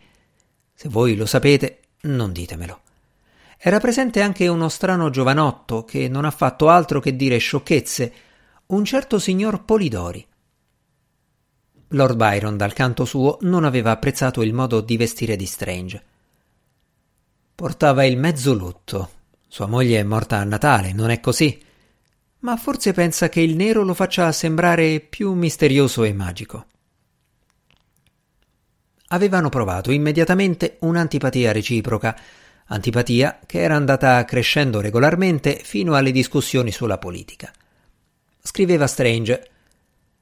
Se 0.74 0.88
voi 0.88 1.16
lo 1.16 1.24
sapete, 1.24 1.80
non 2.02 2.32
ditemelo. 2.32 2.80
Era 3.56 3.78
presente 3.78 4.20
anche 4.20 4.48
uno 4.48 4.68
strano 4.68 5.10
giovanotto 5.10 5.84
che 5.84 6.08
non 6.08 6.24
ha 6.24 6.30
fatto 6.30 6.68
altro 6.68 7.00
che 7.00 7.16
dire 7.16 7.38
sciocchezze, 7.38 8.12
un 8.66 8.84
certo 8.84 9.18
signor 9.18 9.64
Polidori. 9.64 10.26
Lord 11.88 12.16
Byron, 12.16 12.56
dal 12.56 12.72
canto 12.72 13.04
suo, 13.04 13.38
non 13.42 13.64
aveva 13.64 13.90
apprezzato 13.90 14.42
il 14.42 14.52
modo 14.52 14.80
di 14.80 14.96
vestire 14.96 15.36
di 15.36 15.46
Strange. 15.46 16.04
Portava 17.60 18.06
il 18.06 18.16
mezzo 18.16 18.54
lutto. 18.54 19.10
Sua 19.46 19.66
moglie 19.66 19.98
è 19.98 20.02
morta 20.02 20.38
a 20.38 20.44
Natale, 20.44 20.94
non 20.94 21.10
è 21.10 21.20
così? 21.20 21.60
Ma 22.38 22.56
forse 22.56 22.94
pensa 22.94 23.28
che 23.28 23.42
il 23.42 23.54
nero 23.54 23.82
lo 23.82 23.92
faccia 23.92 24.32
sembrare 24.32 24.98
più 25.00 25.34
misterioso 25.34 26.02
e 26.04 26.14
magico. 26.14 26.64
Avevano 29.08 29.50
provato 29.50 29.90
immediatamente 29.90 30.78
un'antipatia 30.80 31.52
reciproca, 31.52 32.18
antipatia 32.68 33.40
che 33.44 33.60
era 33.60 33.76
andata 33.76 34.24
crescendo 34.24 34.80
regolarmente 34.80 35.60
fino 35.62 35.92
alle 35.92 36.12
discussioni 36.12 36.72
sulla 36.72 36.96
politica. 36.96 37.52
Scriveva 38.42 38.86
Strange. 38.86 39.50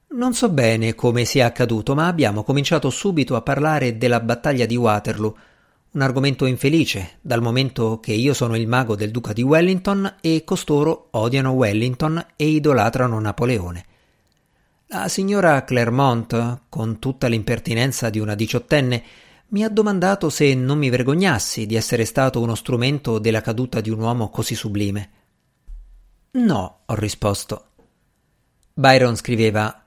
Non 0.08 0.34
so 0.34 0.48
bene 0.48 0.96
come 0.96 1.24
sia 1.24 1.46
accaduto, 1.46 1.94
ma 1.94 2.08
abbiamo 2.08 2.42
cominciato 2.42 2.90
subito 2.90 3.36
a 3.36 3.42
parlare 3.42 3.96
della 3.96 4.18
battaglia 4.18 4.66
di 4.66 4.74
Waterloo, 4.74 5.36
un 5.98 6.04
argomento 6.04 6.46
infelice, 6.46 7.18
dal 7.20 7.42
momento 7.42 7.98
che 7.98 8.12
io 8.12 8.32
sono 8.32 8.54
il 8.54 8.68
mago 8.68 8.94
del 8.94 9.10
duca 9.10 9.32
di 9.32 9.42
Wellington 9.42 10.18
e 10.20 10.44
costoro 10.44 11.08
odiano 11.10 11.50
Wellington 11.50 12.24
e 12.36 12.46
idolatrano 12.46 13.18
Napoleone. 13.18 13.84
La 14.86 15.08
signora 15.08 15.64
Clermont, 15.64 16.60
con 16.68 17.00
tutta 17.00 17.26
l'impertinenza 17.26 18.10
di 18.10 18.20
una 18.20 18.36
diciottenne, 18.36 19.02
mi 19.48 19.64
ha 19.64 19.68
domandato 19.68 20.30
se 20.30 20.54
non 20.54 20.78
mi 20.78 20.88
vergognassi 20.88 21.66
di 21.66 21.74
essere 21.74 22.04
stato 22.04 22.40
uno 22.40 22.54
strumento 22.54 23.18
della 23.18 23.40
caduta 23.40 23.80
di 23.80 23.90
un 23.90 23.98
uomo 23.98 24.30
così 24.30 24.54
sublime. 24.54 25.10
No, 26.30 26.82
ho 26.86 26.94
risposto. 26.94 27.70
Byron 28.72 29.16
scriveva 29.16 29.84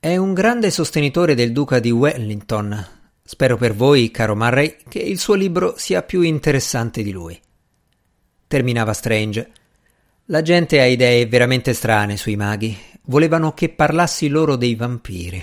È 0.00 0.16
un 0.16 0.32
grande 0.32 0.70
sostenitore 0.70 1.34
del 1.34 1.52
duca 1.52 1.80
di 1.80 1.90
Wellington. 1.90 3.00
Spero 3.24 3.56
per 3.56 3.74
voi, 3.74 4.10
caro 4.10 4.34
Murray, 4.34 4.76
che 4.88 4.98
il 4.98 5.18
suo 5.18 5.34
libro 5.34 5.74
sia 5.76 6.02
più 6.02 6.22
interessante 6.22 7.02
di 7.02 7.12
lui. 7.12 7.40
Terminava 8.46 8.92
Strange. 8.92 9.50
La 10.26 10.42
gente 10.42 10.80
ha 10.80 10.84
idee 10.84 11.26
veramente 11.26 11.72
strane 11.72 12.16
sui 12.16 12.36
maghi. 12.36 12.76
Volevano 13.04 13.54
che 13.54 13.68
parlassi 13.68 14.28
loro 14.28 14.56
dei 14.56 14.74
vampiri. 14.74 15.42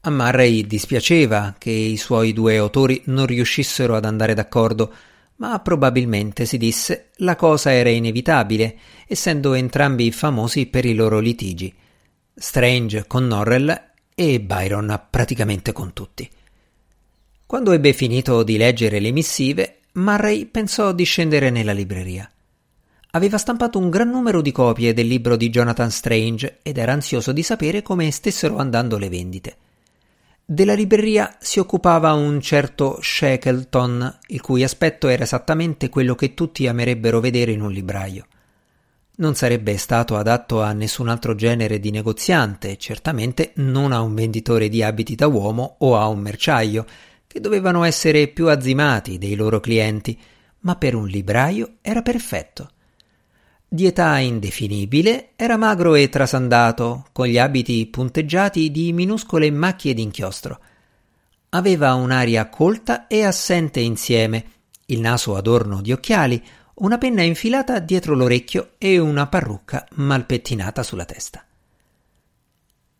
A 0.00 0.10
Murray 0.10 0.66
dispiaceva 0.66 1.54
che 1.58 1.70
i 1.70 1.96
suoi 1.96 2.32
due 2.32 2.56
autori 2.56 3.02
non 3.06 3.26
riuscissero 3.26 3.94
ad 3.94 4.04
andare 4.04 4.34
d'accordo, 4.34 4.92
ma 5.36 5.58
probabilmente 5.60 6.46
si 6.46 6.56
disse 6.56 7.10
la 7.16 7.36
cosa 7.36 7.72
era 7.72 7.90
inevitabile, 7.90 8.78
essendo 9.06 9.54
entrambi 9.54 10.10
famosi 10.10 10.66
per 10.66 10.84
i 10.84 10.94
loro 10.94 11.18
litigi. 11.20 11.72
Strange 12.34 13.06
con 13.06 13.26
Norrell 13.26 13.86
e 14.14 14.40
Byron 14.40 15.06
praticamente 15.10 15.72
con 15.72 15.92
tutti. 15.92 16.28
Quando 17.48 17.72
ebbe 17.72 17.94
finito 17.94 18.42
di 18.42 18.58
leggere 18.58 19.00
le 19.00 19.10
missive, 19.10 19.78
Murray 19.92 20.44
pensò 20.44 20.92
di 20.92 21.04
scendere 21.04 21.48
nella 21.48 21.72
libreria. 21.72 22.30
Aveva 23.12 23.38
stampato 23.38 23.78
un 23.78 23.88
gran 23.88 24.10
numero 24.10 24.42
di 24.42 24.52
copie 24.52 24.92
del 24.92 25.06
libro 25.06 25.34
di 25.34 25.48
Jonathan 25.48 25.90
Strange 25.90 26.58
ed 26.60 26.76
era 26.76 26.92
ansioso 26.92 27.32
di 27.32 27.42
sapere 27.42 27.80
come 27.80 28.10
stessero 28.10 28.58
andando 28.58 28.98
le 28.98 29.08
vendite. 29.08 29.56
Della 30.44 30.74
libreria 30.74 31.38
si 31.40 31.58
occupava 31.58 32.12
un 32.12 32.38
certo 32.42 32.98
Shackleton, 33.00 34.18
il 34.26 34.42
cui 34.42 34.62
aspetto 34.62 35.08
era 35.08 35.22
esattamente 35.22 35.88
quello 35.88 36.14
che 36.14 36.34
tutti 36.34 36.66
amerebbero 36.66 37.18
vedere 37.18 37.52
in 37.52 37.62
un 37.62 37.72
libraio. 37.72 38.26
Non 39.20 39.34
sarebbe 39.34 39.78
stato 39.78 40.18
adatto 40.18 40.60
a 40.60 40.72
nessun 40.72 41.08
altro 41.08 41.34
genere 41.34 41.80
di 41.80 41.90
negoziante, 41.90 42.76
certamente 42.76 43.52
non 43.54 43.92
a 43.92 44.02
un 44.02 44.14
venditore 44.14 44.68
di 44.68 44.82
abiti 44.82 45.14
da 45.14 45.28
uomo 45.28 45.76
o 45.78 45.96
a 45.96 46.06
un 46.08 46.18
merciaio, 46.18 46.84
che 47.28 47.38
dovevano 47.40 47.84
essere 47.84 48.26
più 48.26 48.48
azzimati 48.48 49.18
dei 49.18 49.36
loro 49.36 49.60
clienti, 49.60 50.18
ma 50.60 50.74
per 50.74 50.96
un 50.96 51.06
libraio 51.06 51.74
era 51.82 52.02
perfetto. 52.02 52.70
Di 53.68 53.84
età 53.84 54.16
indefinibile, 54.18 55.32
era 55.36 55.58
magro 55.58 55.94
e 55.94 56.08
trasandato, 56.08 57.06
con 57.12 57.26
gli 57.26 57.36
abiti 57.38 57.86
punteggiati 57.86 58.70
di 58.70 58.94
minuscole 58.94 59.50
macchie 59.50 59.92
d'inchiostro. 59.92 60.58
Aveva 61.50 61.92
un'aria 61.94 62.48
colta 62.48 63.06
e 63.06 63.24
assente 63.24 63.80
insieme, 63.80 64.44
il 64.86 65.00
naso 65.00 65.36
adorno 65.36 65.82
di 65.82 65.92
occhiali, 65.92 66.42
una 66.76 66.96
penna 66.96 67.22
infilata 67.22 67.78
dietro 67.78 68.14
l'orecchio 68.14 68.70
e 68.78 68.98
una 68.98 69.26
parrucca 69.26 69.86
mal 69.96 70.24
pettinata 70.24 70.82
sulla 70.82 71.04
testa. 71.04 71.44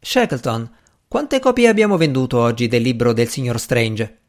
Shackleton, 0.01 0.71
quante 1.09 1.41
copie 1.41 1.69
abbiamo 1.69 1.97
venduto 1.97 2.39
oggi 2.39 2.69
del 2.69 2.83
libro 2.83 3.15
del 3.15 3.29
signor 3.29 3.59
Strange? 3.59 4.21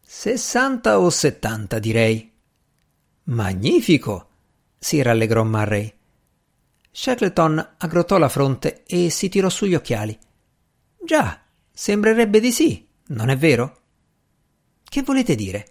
Sessanta 0.00 1.00
o 1.00 1.10
settanta, 1.10 1.80
direi. 1.80 2.32
Magnifico! 3.24 4.28
si 4.78 5.02
rallegrò 5.02 5.42
Murray. 5.42 5.92
Shackleton 6.92 7.74
aggrottò 7.78 8.18
la 8.18 8.28
fronte 8.28 8.84
e 8.84 9.10
si 9.10 9.28
tirò 9.28 9.48
su 9.48 9.66
gli 9.66 9.74
occhiali. 9.74 10.16
Già, 11.04 11.42
sembrerebbe 11.72 12.38
di 12.38 12.52
sì, 12.52 12.86
non 13.08 13.28
è 13.28 13.36
vero? 13.36 13.80
Che 14.84 15.02
volete 15.02 15.34
dire? 15.34 15.66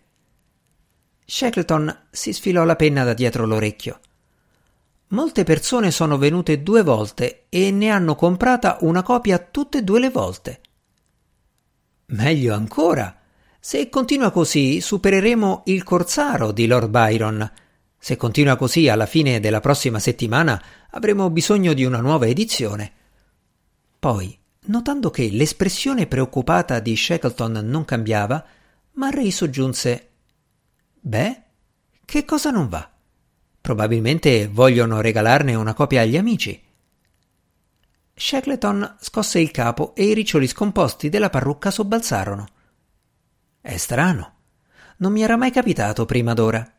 Shackleton 1.26 2.08
si 2.12 2.34
sfilò 2.34 2.66
la 2.66 2.76
penna 2.76 3.06
da 3.06 3.14
dietro 3.14 3.46
l'orecchio. 3.46 4.02
Molte 5.12 5.44
persone 5.44 5.90
sono 5.90 6.18
venute 6.18 6.62
due 6.62 6.84
volte 6.84 7.46
e 7.50 7.72
ne 7.72 7.90
hanno 7.90 8.14
comprata 8.14 8.78
una 8.82 9.02
copia 9.02 9.40
tutte 9.40 9.80
e 9.80 9.84
due 9.84 10.00
le 10.00 10.10
volte. 10.12 10.62
Meglio 12.08 12.54
ancora. 12.54 13.20
Se 13.60 13.90
continua 13.90 14.30
così, 14.30 14.82
supereremo 14.82 15.64
il 15.66 15.84
Corsaro 15.84 16.52
di 16.52 16.68
Lord 16.68 16.90
Byron. 16.90 17.52
Se 17.98 18.16
continua 18.18 18.56
così, 18.56 18.88
alla 18.88 19.08
fine 19.08 19.40
della 19.40 19.60
prossima 19.60 19.98
settimana 20.00 20.62
avremo 20.92 21.30
bisogno 21.32 21.74
di 21.74 21.84
una 21.84 22.00
nuova 22.00 22.28
edizione. 22.28 22.92
Poi, 23.98 24.38
notando 24.66 25.10
che 25.10 25.28
l'espressione 25.30 26.06
preoccupata 26.06 26.80
di 26.80 26.96
Shackleton 26.96 27.62
non 27.64 27.84
cambiava, 27.84 28.46
Murray 28.94 29.32
soggiunse 29.32 30.10
Beh, 31.00 31.42
che 32.06 32.26
cosa 32.26 32.52
non 32.52 32.70
va? 32.70 32.90
Probabilmente 33.62 34.48
vogliono 34.48 35.02
regalarne 35.02 35.56
una 35.56 35.74
copia 35.74 36.02
agli 36.02 36.18
amici. 36.18 36.62
Shackleton 38.14 38.98
scosse 39.00 39.40
il 39.40 39.52
capo 39.52 39.96
e 39.96 40.06
i 40.06 40.14
riccioli 40.14 40.48
scomposti 40.48 41.10
della 41.10 41.30
parrucca 41.30 41.72
sobbalzarono. 41.72 42.48
È 43.62 43.78
strano. 43.78 44.34
Non 44.98 45.12
mi 45.12 45.22
era 45.22 45.38
mai 45.38 45.52
capitato 45.52 46.06
prima 46.06 46.34
d'ora. 46.34 46.74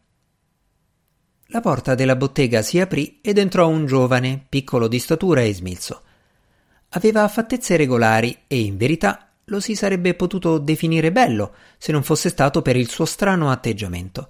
La 1.46 1.60
porta 1.60 1.94
della 1.94 2.14
bottega 2.16 2.62
si 2.62 2.78
aprì 2.78 3.20
ed 3.22 3.38
entrò 3.38 3.68
un 3.68 3.86
giovane, 3.86 4.44
piccolo 4.48 4.86
di 4.86 4.98
statura 4.98 5.40
e 5.40 5.54
smilzo. 5.54 6.02
Aveva 6.90 7.26
fattezze 7.28 7.76
regolari 7.76 8.42
e, 8.46 8.60
in 8.60 8.76
verità, 8.76 9.30
lo 9.44 9.60
si 9.60 9.74
sarebbe 9.74 10.14
potuto 10.14 10.58
definire 10.58 11.10
bello 11.10 11.54
se 11.78 11.90
non 11.90 12.02
fosse 12.02 12.28
stato 12.28 12.62
per 12.62 12.76
il 12.76 12.88
suo 12.88 13.04
strano 13.04 13.50
atteggiamento. 13.50 14.28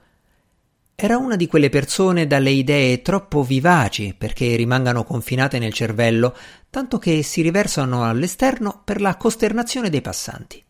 Era 1.03 1.17
una 1.17 1.37
di 1.37 1.47
quelle 1.47 1.71
persone 1.71 2.27
dalle 2.27 2.51
idee 2.51 3.01
troppo 3.01 3.43
vivaci 3.43 4.15
perché 4.17 4.55
rimangano 4.55 5.03
confinate 5.03 5.59
nel 5.59 5.73
cervello, 5.73 6.37
tanto 6.69 6.99
che 6.99 7.23
si 7.23 7.41
riversano 7.41 8.05
all'esterno 8.05 8.83
per 8.85 9.01
la 9.01 9.17
costernazione 9.17 9.89
dei 9.89 10.03
passanti. 10.03 10.63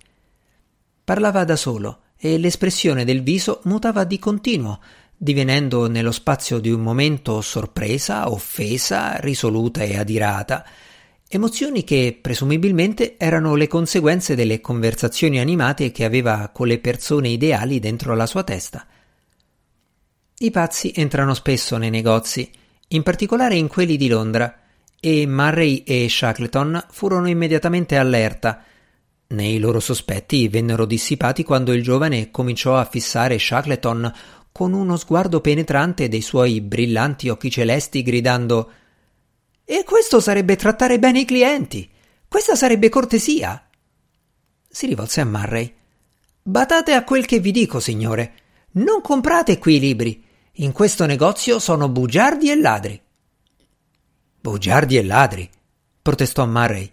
Parlava 1.03 1.43
da 1.43 1.57
solo 1.57 2.03
e 2.17 2.39
l'espressione 2.39 3.05
del 3.05 3.25
viso 3.25 3.61
mutava 3.65 4.05
di 4.05 4.21
continuo, 4.21 4.79
divenendo 5.17 5.89
nello 5.89 6.13
spazio 6.13 6.61
di 6.61 6.71
un 6.71 6.81
momento 6.81 7.41
sorpresa, 7.41 8.31
offesa, 8.31 9.17
risoluta 9.17 9.83
e 9.83 9.99
adirata, 9.99 10.65
Emozioni 11.33 11.85
che 11.85 12.19
presumibilmente 12.21 13.17
erano 13.17 13.55
le 13.55 13.69
conseguenze 13.69 14.35
delle 14.35 14.61
conversazioni 14.61 15.39
animate 15.39 15.93
che 15.93 16.05
aveva 16.05 16.51
con 16.53 16.67
le 16.67 16.81
persone 16.81 17.29
ideali 17.29 17.79
dentro 17.79 18.17
la 18.17 18.27
sua 18.27 18.43
testa. 18.43 18.85
I 20.43 20.51
pazzi 20.51 20.91
entrano 20.97 21.35
spesso 21.35 21.77
nei 21.77 21.91
negozi, 21.91 22.51
in 22.89 23.03
particolare 23.03 23.57
in 23.57 23.69
quelli 23.69 23.99
di 23.99 24.09
Londra, 24.09 24.59
e 24.99 25.27
Murray 25.27 25.83
e 25.87 26.09
Shackleton 26.09 26.87
furono 26.89 27.29
immediatamente 27.29 27.99
allerta. 27.99 28.65
Nei 29.27 29.59
loro 29.59 29.81
sospetti 29.81 30.49
vennero 30.49 30.87
dissipati 30.87 31.45
quando 31.45 31.75
il 31.75 31.83
giovane 31.83 32.31
cominciò 32.31 32.79
a 32.79 32.87
fissare 32.87 33.39
Shackleton 33.39 34.11
con 34.51 34.73
uno 34.73 34.97
sguardo 34.97 35.43
penetrante 35.43 36.09
dei 36.09 36.23
suoi 36.23 36.63
brillanti 36.63 37.29
occhi 37.29 37.51
celesti, 37.51 38.03
gridando 38.03 38.73
e 39.63 39.85
questo 39.85 40.21
sarebbe 40.21 40.57
trattare 40.57 40.99
bene 40.99 41.21
i 41.21 41.25
clienti. 41.27 41.87
Questa 42.27 42.55
sarebbe 42.55 42.89
cortesia. 42.89 43.63
Si 44.67 44.87
rivolse 44.87 45.21
a 45.21 45.27
Murray. 45.27 45.71
Badate 46.43 46.95
a 46.95 47.05
quel 47.05 47.27
che 47.27 47.41
vi 47.41 47.51
dico, 47.51 47.79
signore. 47.79 48.33
Non 48.73 49.03
comprate 49.03 49.59
qui 49.59 49.77
i 49.77 49.81
libri. 49.81 50.29
In 50.55 50.73
questo 50.73 51.07
negozio 51.07 51.61
sono 51.61 51.89
bugiardi 51.89 52.51
e 52.51 52.57
ladri. 52.57 53.01
Bugiardi 54.41 54.97
e 54.97 55.05
ladri? 55.05 55.49
protestò 56.03 56.45
Murray. 56.45 56.93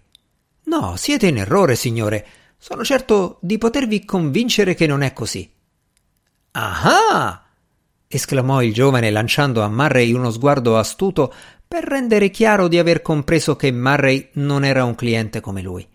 No, 0.65 0.95
siete 0.95 1.27
in 1.27 1.37
errore, 1.37 1.75
signore. 1.75 2.25
Sono 2.57 2.83
certo 2.83 3.39
di 3.41 3.57
potervi 3.57 4.05
convincere 4.05 4.75
che 4.75 4.85
non 4.85 5.01
è 5.01 5.11
così. 5.11 5.49
Ah! 6.51 7.43
esclamò 8.07 8.61
il 8.61 8.73
giovane 8.73 9.09
lanciando 9.09 9.63
a 9.63 9.69
Murray 9.69 10.13
uno 10.13 10.29
sguardo 10.29 10.77
astuto 10.77 11.33
per 11.67 11.83
rendere 11.83 12.29
chiaro 12.29 12.67
di 12.67 12.77
aver 12.77 13.01
compreso 13.01 13.55
che 13.55 13.71
Murray 13.71 14.29
non 14.33 14.63
era 14.63 14.83
un 14.83 14.93
cliente 14.93 15.41
come 15.41 15.61
lui. 15.61 15.85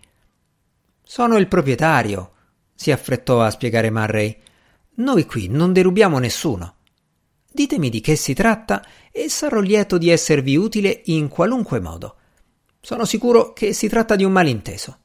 Sono 1.01 1.37
il 1.37 1.47
proprietario, 1.47 2.33
si 2.75 2.91
affrettò 2.91 3.41
a 3.41 3.49
spiegare 3.49 3.89
Murray. 3.89 4.37
Noi 4.95 5.25
qui 5.25 5.47
non 5.47 5.71
derubiamo 5.71 6.19
nessuno. 6.19 6.75
Ditemi 7.55 7.91
di 7.91 8.01
che 8.01 8.15
si 8.15 8.33
tratta 8.33 8.83
e 9.11 9.29
sarò 9.29 9.59
lieto 9.59 9.99
di 9.99 10.09
esservi 10.09 10.57
utile 10.57 11.03
in 11.05 11.27
qualunque 11.27 11.79
modo. 11.79 12.15
Sono 12.81 13.05
sicuro 13.05 13.53
che 13.53 13.73
si 13.73 13.87
tratta 13.87 14.15
di 14.15 14.23
un 14.23 14.31
malinteso. 14.31 14.97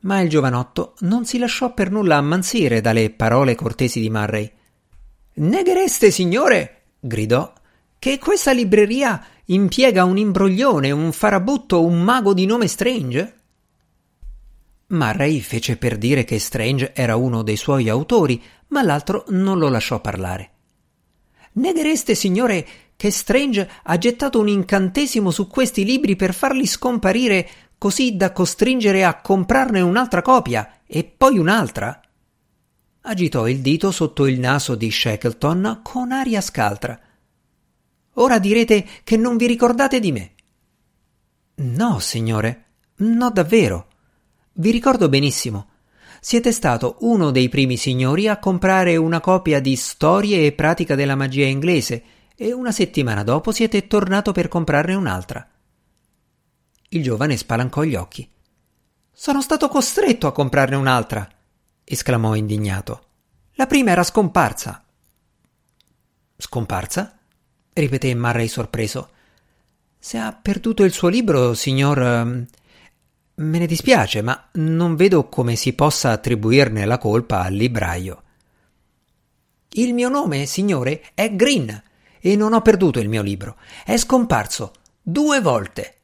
Ma 0.00 0.20
il 0.20 0.30
giovanotto 0.30 0.94
non 1.00 1.26
si 1.26 1.36
lasciò 1.36 1.74
per 1.74 1.90
nulla 1.90 2.16
ammansire 2.16 2.80
dalle 2.80 3.10
parole 3.10 3.54
cortesi 3.54 4.00
di 4.00 4.08
Murray. 4.08 4.50
Neghereste, 5.34 6.10
signore, 6.10 6.84
gridò, 6.98 7.52
che 7.98 8.18
questa 8.18 8.52
libreria 8.52 9.22
impiega 9.46 10.04
un 10.04 10.16
imbroglione, 10.16 10.90
un 10.90 11.12
farabutto, 11.12 11.84
un 11.84 12.00
mago 12.00 12.32
di 12.32 12.46
nome 12.46 12.66
Strange? 12.66 13.34
Murray 14.86 15.38
fece 15.40 15.76
per 15.76 15.98
dire 15.98 16.24
che 16.24 16.38
Strange 16.38 16.94
era 16.94 17.16
uno 17.16 17.42
dei 17.42 17.56
suoi 17.56 17.90
autori, 17.90 18.42
ma 18.68 18.82
l'altro 18.82 19.24
non 19.28 19.58
lo 19.58 19.68
lasciò 19.68 20.00
parlare. 20.00 20.53
Neghereste, 21.54 22.14
signore, 22.14 22.66
che 22.96 23.10
Strange 23.10 23.68
ha 23.82 23.98
gettato 23.98 24.40
un 24.40 24.48
incantesimo 24.48 25.30
su 25.30 25.46
questi 25.46 25.84
libri 25.84 26.16
per 26.16 26.34
farli 26.34 26.66
scomparire 26.66 27.48
così 27.78 28.16
da 28.16 28.32
costringere 28.32 29.04
a 29.04 29.20
comprarne 29.20 29.80
un'altra 29.80 30.22
copia 30.22 30.80
e 30.86 31.04
poi 31.04 31.38
un'altra? 31.38 32.00
Agitò 33.02 33.46
il 33.46 33.60
dito 33.60 33.90
sotto 33.90 34.26
il 34.26 34.38
naso 34.38 34.74
di 34.74 34.90
Shackleton 34.90 35.80
con 35.82 36.10
aria 36.10 36.40
scaltra. 36.40 36.98
Ora 38.14 38.38
direte 38.38 38.86
che 39.04 39.16
non 39.16 39.36
vi 39.36 39.46
ricordate 39.46 40.00
di 40.00 40.12
me. 40.12 40.32
No, 41.56 41.98
signore, 41.98 42.64
no 42.96 43.30
davvero. 43.30 43.88
Vi 44.54 44.70
ricordo 44.70 45.08
benissimo. 45.08 45.68
Siete 46.26 46.52
stato 46.52 46.96
uno 47.00 47.30
dei 47.30 47.50
primi 47.50 47.76
signori 47.76 48.28
a 48.28 48.38
comprare 48.38 48.96
una 48.96 49.20
copia 49.20 49.60
di 49.60 49.76
Storie 49.76 50.46
e 50.46 50.52
pratica 50.52 50.94
della 50.94 51.16
magia 51.16 51.44
inglese 51.44 52.02
e 52.34 52.50
una 52.50 52.72
settimana 52.72 53.22
dopo 53.22 53.52
siete 53.52 53.86
tornato 53.86 54.32
per 54.32 54.48
comprarne 54.48 54.94
un'altra. 54.94 55.46
Il 56.88 57.02
giovane 57.02 57.36
spalancò 57.36 57.82
gli 57.82 57.94
occhi. 57.94 58.26
Sono 59.12 59.42
stato 59.42 59.68
costretto 59.68 60.26
a 60.26 60.32
comprarne 60.32 60.76
un'altra, 60.76 61.28
esclamò 61.84 62.34
indignato. 62.34 63.02
La 63.56 63.66
prima 63.66 63.90
era 63.90 64.02
scomparsa. 64.02 64.82
Scomparsa? 66.38 67.18
ripeté 67.74 68.14
Murray 68.14 68.48
sorpreso. 68.48 69.10
Se 69.98 70.16
ha 70.16 70.32
perduto 70.32 70.84
il 70.84 70.92
suo 70.94 71.08
libro, 71.08 71.52
signor. 71.52 72.46
Me 73.36 73.58
ne 73.58 73.66
dispiace, 73.66 74.22
ma 74.22 74.48
non 74.52 74.94
vedo 74.94 75.28
come 75.28 75.56
si 75.56 75.72
possa 75.72 76.10
attribuirne 76.10 76.84
la 76.84 76.98
colpa 76.98 77.40
al 77.42 77.54
libraio. 77.54 78.22
Il 79.70 79.92
mio 79.92 80.08
nome, 80.08 80.46
signore, 80.46 81.02
è 81.14 81.34
Green 81.34 81.82
e 82.20 82.36
non 82.36 82.52
ho 82.52 82.62
perduto 82.62 83.00
il 83.00 83.08
mio 83.08 83.22
libro. 83.22 83.56
È 83.84 83.96
scomparso 83.96 84.72
due 85.02 85.40
volte. 85.40 85.94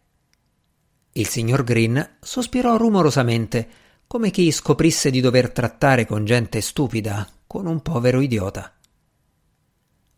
Il 1.13 1.29
signor 1.29 1.63
Green 1.63 2.17
sospirò 2.21 2.77
rumorosamente, 2.77 3.69
come 4.09 4.31
chi 4.31 4.51
scoprisse 4.51 5.11
di 5.11 5.21
dover 5.21 5.53
trattare 5.53 6.07
con 6.07 6.25
gente 6.25 6.61
stupida, 6.61 7.29
con 7.47 7.67
un 7.67 7.81
povero 7.81 8.21
idiota. 8.21 8.73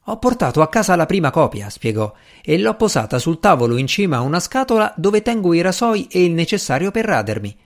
Ho 0.07 0.19
portato 0.19 0.63
a 0.63 0.69
casa 0.69 0.97
la 0.97 1.07
prima 1.07 1.31
copia, 1.31 1.71
spiegò, 1.71 2.13
e 2.43 2.59
l'ho 2.59 2.75
posata 2.75 3.19
sul 3.21 3.39
tavolo 3.39 3.77
in 3.77 3.87
cima 3.87 4.17
a 4.17 4.23
una 4.23 4.41
scatola 4.41 4.93
dove 4.97 5.23
tengo 5.23 5.55
i 5.55 5.61
rasoi 5.61 6.09
e 6.11 6.25
il 6.25 6.33
necessario 6.33 6.91
per 6.91 7.05
radermi. 7.05 7.57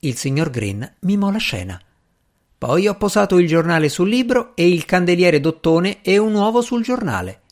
Il 0.00 0.16
signor 0.16 0.50
Green 0.50 0.96
mimò 1.00 1.30
la 1.30 1.38
scena. 1.38 1.80
Poi 2.58 2.86
ho 2.86 2.96
posato 2.96 3.38
il 3.38 3.46
giornale 3.46 3.88
sul 3.88 4.08
libro 4.08 4.54
e 4.54 4.68
il 4.68 4.84
candeliere 4.84 5.40
d'ottone 5.40 6.02
e 6.02 6.18
un 6.18 6.34
uovo 6.34 6.60
sul 6.60 6.82
giornale. 6.82 7.42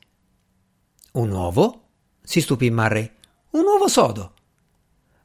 Un 1.12 1.30
uovo? 1.30 1.82
si 2.22 2.40
stupì 2.40 2.70
Murray. 2.70 3.10
Un 3.52 3.64
uovo 3.64 3.88
sodo. 3.88 4.32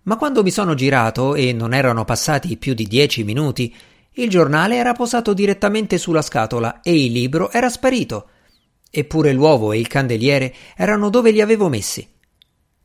Ma 0.04 0.16
quando 0.16 0.44
mi 0.44 0.52
sono 0.52 0.76
girato, 0.76 1.36
e 1.36 1.52
non 1.52 1.74
erano 1.74 2.06
passati 2.06 2.56
più 2.58 2.74
di 2.74 2.86
dieci 2.86 3.24
minuti, 3.24 3.76
il 4.14 4.30
giornale 4.30 4.78
era 4.78 4.94
posato 4.94 5.34
direttamente 5.34 5.98
sulla 5.98 6.22
scatola 6.22 6.82
e 6.82 7.06
il 7.06 7.12
libro 7.12 7.52
era 7.52 7.70
sparito. 7.70 8.30
Eppure 8.94 9.32
l'uovo 9.32 9.72
e 9.72 9.80
il 9.80 9.88
candeliere 9.88 10.54
erano 10.76 11.10
dove 11.10 11.32
li 11.32 11.40
avevo 11.40 11.70
messi. 11.70 12.06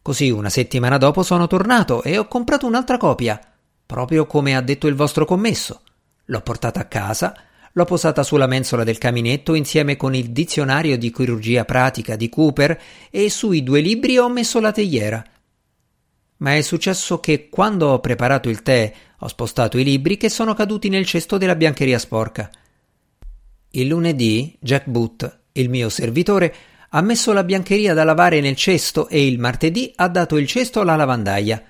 Così 0.00 0.30
una 0.30 0.50
settimana 0.50 0.98
dopo 0.98 1.24
sono 1.24 1.48
tornato 1.48 2.04
e 2.04 2.16
ho 2.16 2.28
comprato 2.28 2.64
un'altra 2.64 2.96
copia, 2.96 3.40
proprio 3.84 4.24
come 4.24 4.54
ha 4.54 4.60
detto 4.60 4.86
il 4.86 4.94
vostro 4.94 5.24
commesso. 5.24 5.80
L'ho 6.26 6.40
portata 6.42 6.78
a 6.78 6.84
casa, 6.84 7.36
l'ho 7.72 7.84
posata 7.84 8.22
sulla 8.22 8.46
mensola 8.46 8.84
del 8.84 8.98
caminetto 8.98 9.54
insieme 9.54 9.96
con 9.96 10.14
il 10.14 10.30
dizionario 10.30 10.96
di 10.96 11.10
chirurgia 11.10 11.64
pratica 11.64 12.14
di 12.14 12.28
Cooper 12.28 12.80
e 13.10 13.28
sui 13.28 13.64
due 13.64 13.80
libri 13.80 14.16
ho 14.16 14.28
messo 14.28 14.60
la 14.60 14.70
teiera. 14.70 15.24
Ma 16.38 16.54
è 16.54 16.60
successo 16.60 17.18
che 17.18 17.48
quando 17.48 17.88
ho 17.88 17.98
preparato 17.98 18.48
il 18.48 18.62
tè 18.62 18.92
ho 19.18 19.26
spostato 19.26 19.76
i 19.76 19.82
libri 19.82 20.16
che 20.16 20.28
sono 20.28 20.54
caduti 20.54 20.88
nel 20.88 21.04
cesto 21.04 21.36
della 21.36 21.56
biancheria 21.56 21.98
sporca. 21.98 22.48
Il 23.70 23.88
lunedì 23.88 24.56
Jack 24.60 24.86
Boot, 24.86 25.40
il 25.60 25.68
mio 25.68 25.88
servitore, 25.88 26.54
ha 26.90 27.00
messo 27.00 27.32
la 27.32 27.44
biancheria 27.44 27.94
da 27.94 28.04
lavare 28.04 28.40
nel 28.40 28.56
cesto 28.56 29.08
e 29.08 29.26
il 29.26 29.38
martedì 29.38 29.92
ha 29.96 30.08
dato 30.08 30.36
il 30.36 30.46
cesto 30.46 30.80
alla 30.80 30.96
lavandaia. 30.96 31.62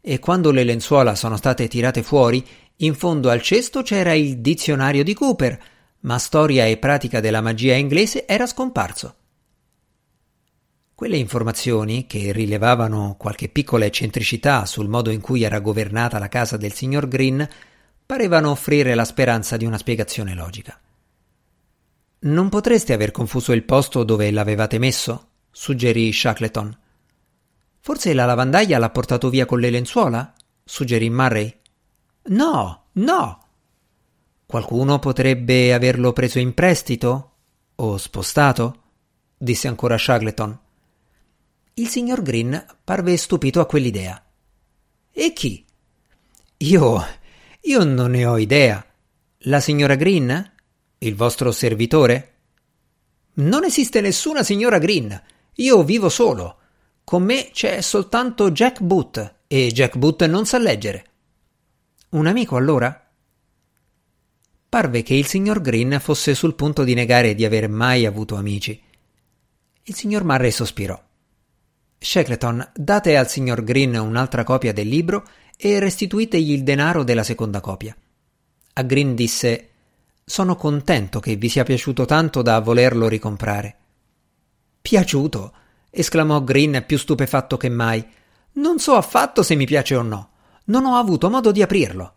E 0.00 0.18
quando 0.18 0.50
le 0.50 0.64
lenzuola 0.64 1.14
sono 1.14 1.36
state 1.36 1.68
tirate 1.68 2.02
fuori, 2.02 2.44
in 2.76 2.94
fondo 2.94 3.30
al 3.30 3.40
cesto 3.40 3.82
c'era 3.82 4.12
il 4.12 4.38
dizionario 4.38 5.02
di 5.02 5.14
Cooper, 5.14 5.58
ma 6.00 6.18
storia 6.18 6.66
e 6.66 6.76
pratica 6.76 7.20
della 7.20 7.40
magia 7.40 7.74
inglese 7.74 8.26
era 8.26 8.46
scomparso. 8.46 9.14
Quelle 10.94 11.16
informazioni, 11.16 12.06
che 12.06 12.32
rilevavano 12.32 13.16
qualche 13.18 13.48
piccola 13.48 13.84
eccentricità 13.84 14.64
sul 14.64 14.88
modo 14.88 15.10
in 15.10 15.20
cui 15.20 15.42
era 15.42 15.60
governata 15.60 16.18
la 16.18 16.28
casa 16.28 16.56
del 16.56 16.72
signor 16.72 17.06
Green, 17.06 17.46
parevano 18.06 18.50
offrire 18.50 18.94
la 18.94 19.04
speranza 19.04 19.56
di 19.56 19.66
una 19.66 19.78
spiegazione 19.78 20.34
logica. 20.34 20.80
Non 22.26 22.48
potreste 22.48 22.92
aver 22.92 23.12
confuso 23.12 23.52
il 23.52 23.62
posto 23.62 24.02
dove 24.02 24.30
l'avevate 24.32 24.78
messo? 24.78 25.28
suggerì 25.50 26.12
Shackleton. 26.12 26.76
Forse 27.78 28.14
la 28.14 28.24
lavandaia 28.24 28.78
l'ha 28.78 28.90
portato 28.90 29.30
via 29.30 29.46
con 29.46 29.60
le 29.60 29.70
lenzuola? 29.70 30.34
suggerì 30.64 31.08
Murray. 31.08 31.56
No, 32.24 32.86
no. 32.92 33.46
Qualcuno 34.44 34.98
potrebbe 34.98 35.72
averlo 35.72 36.12
preso 36.12 36.40
in 36.40 36.52
prestito? 36.52 37.30
O 37.76 37.96
spostato? 37.96 38.82
disse 39.38 39.68
ancora 39.68 39.96
Shackleton. 39.96 40.58
Il 41.74 41.86
signor 41.86 42.22
Green 42.22 42.66
parve 42.82 43.16
stupito 43.16 43.60
a 43.60 43.66
quell'idea. 43.66 44.20
E 45.12 45.32
chi? 45.32 45.64
Io. 46.56 47.06
io 47.60 47.84
non 47.84 48.10
ne 48.10 48.26
ho 48.26 48.36
idea. 48.36 48.84
La 49.40 49.60
signora 49.60 49.94
Green? 49.94 50.54
Il 50.98 51.14
vostro 51.14 51.52
servitore? 51.52 52.32
Non 53.34 53.64
esiste 53.64 54.00
nessuna 54.00 54.42
signora 54.42 54.78
Green. 54.78 55.22
Io 55.56 55.84
vivo 55.84 56.08
solo. 56.08 56.56
Con 57.04 57.22
me 57.22 57.50
c'è 57.52 57.82
soltanto 57.82 58.50
Jack 58.50 58.80
Boot 58.80 59.34
e 59.46 59.70
Jack 59.72 59.98
Boot 59.98 60.24
non 60.24 60.46
sa 60.46 60.58
leggere. 60.58 61.04
Un 62.10 62.26
amico 62.26 62.56
allora? 62.56 63.08
Parve 64.68 65.02
che 65.02 65.14
il 65.14 65.26
signor 65.26 65.60
Green 65.60 65.98
fosse 66.00 66.34
sul 66.34 66.54
punto 66.54 66.82
di 66.82 66.94
negare 66.94 67.34
di 67.34 67.44
aver 67.44 67.68
mai 67.68 68.06
avuto 68.06 68.36
amici. 68.36 68.80
Il 69.82 69.94
signor 69.94 70.24
Murray 70.24 70.50
sospirò. 70.50 71.00
Shackleton, 71.98 72.72
date 72.74 73.16
al 73.18 73.28
signor 73.28 73.62
Green 73.62 73.94
un'altra 73.96 74.44
copia 74.44 74.72
del 74.72 74.88
libro 74.88 75.26
e 75.58 75.78
restituitegli 75.78 76.52
il 76.52 76.62
denaro 76.62 77.04
della 77.04 77.22
seconda 77.22 77.60
copia. 77.60 77.94
A 78.72 78.82
Green 78.82 79.14
disse 79.14 79.70
Sono 80.28 80.56
contento 80.56 81.20
che 81.20 81.36
vi 81.36 81.48
sia 81.48 81.62
piaciuto 81.62 82.04
tanto 82.04 82.42
da 82.42 82.58
volerlo 82.58 83.06
ricomprare. 83.06 83.76
Piaciuto? 84.82 85.52
esclamò 85.88 86.42
Green 86.42 86.82
più 86.84 86.98
stupefatto 86.98 87.56
che 87.56 87.68
mai. 87.68 88.04
Non 88.54 88.80
so 88.80 88.96
affatto 88.96 89.44
se 89.44 89.54
mi 89.54 89.66
piace 89.66 89.94
o 89.94 90.02
no. 90.02 90.30
Non 90.64 90.84
ho 90.84 90.96
avuto 90.96 91.30
modo 91.30 91.52
di 91.52 91.62
aprirlo. 91.62 92.14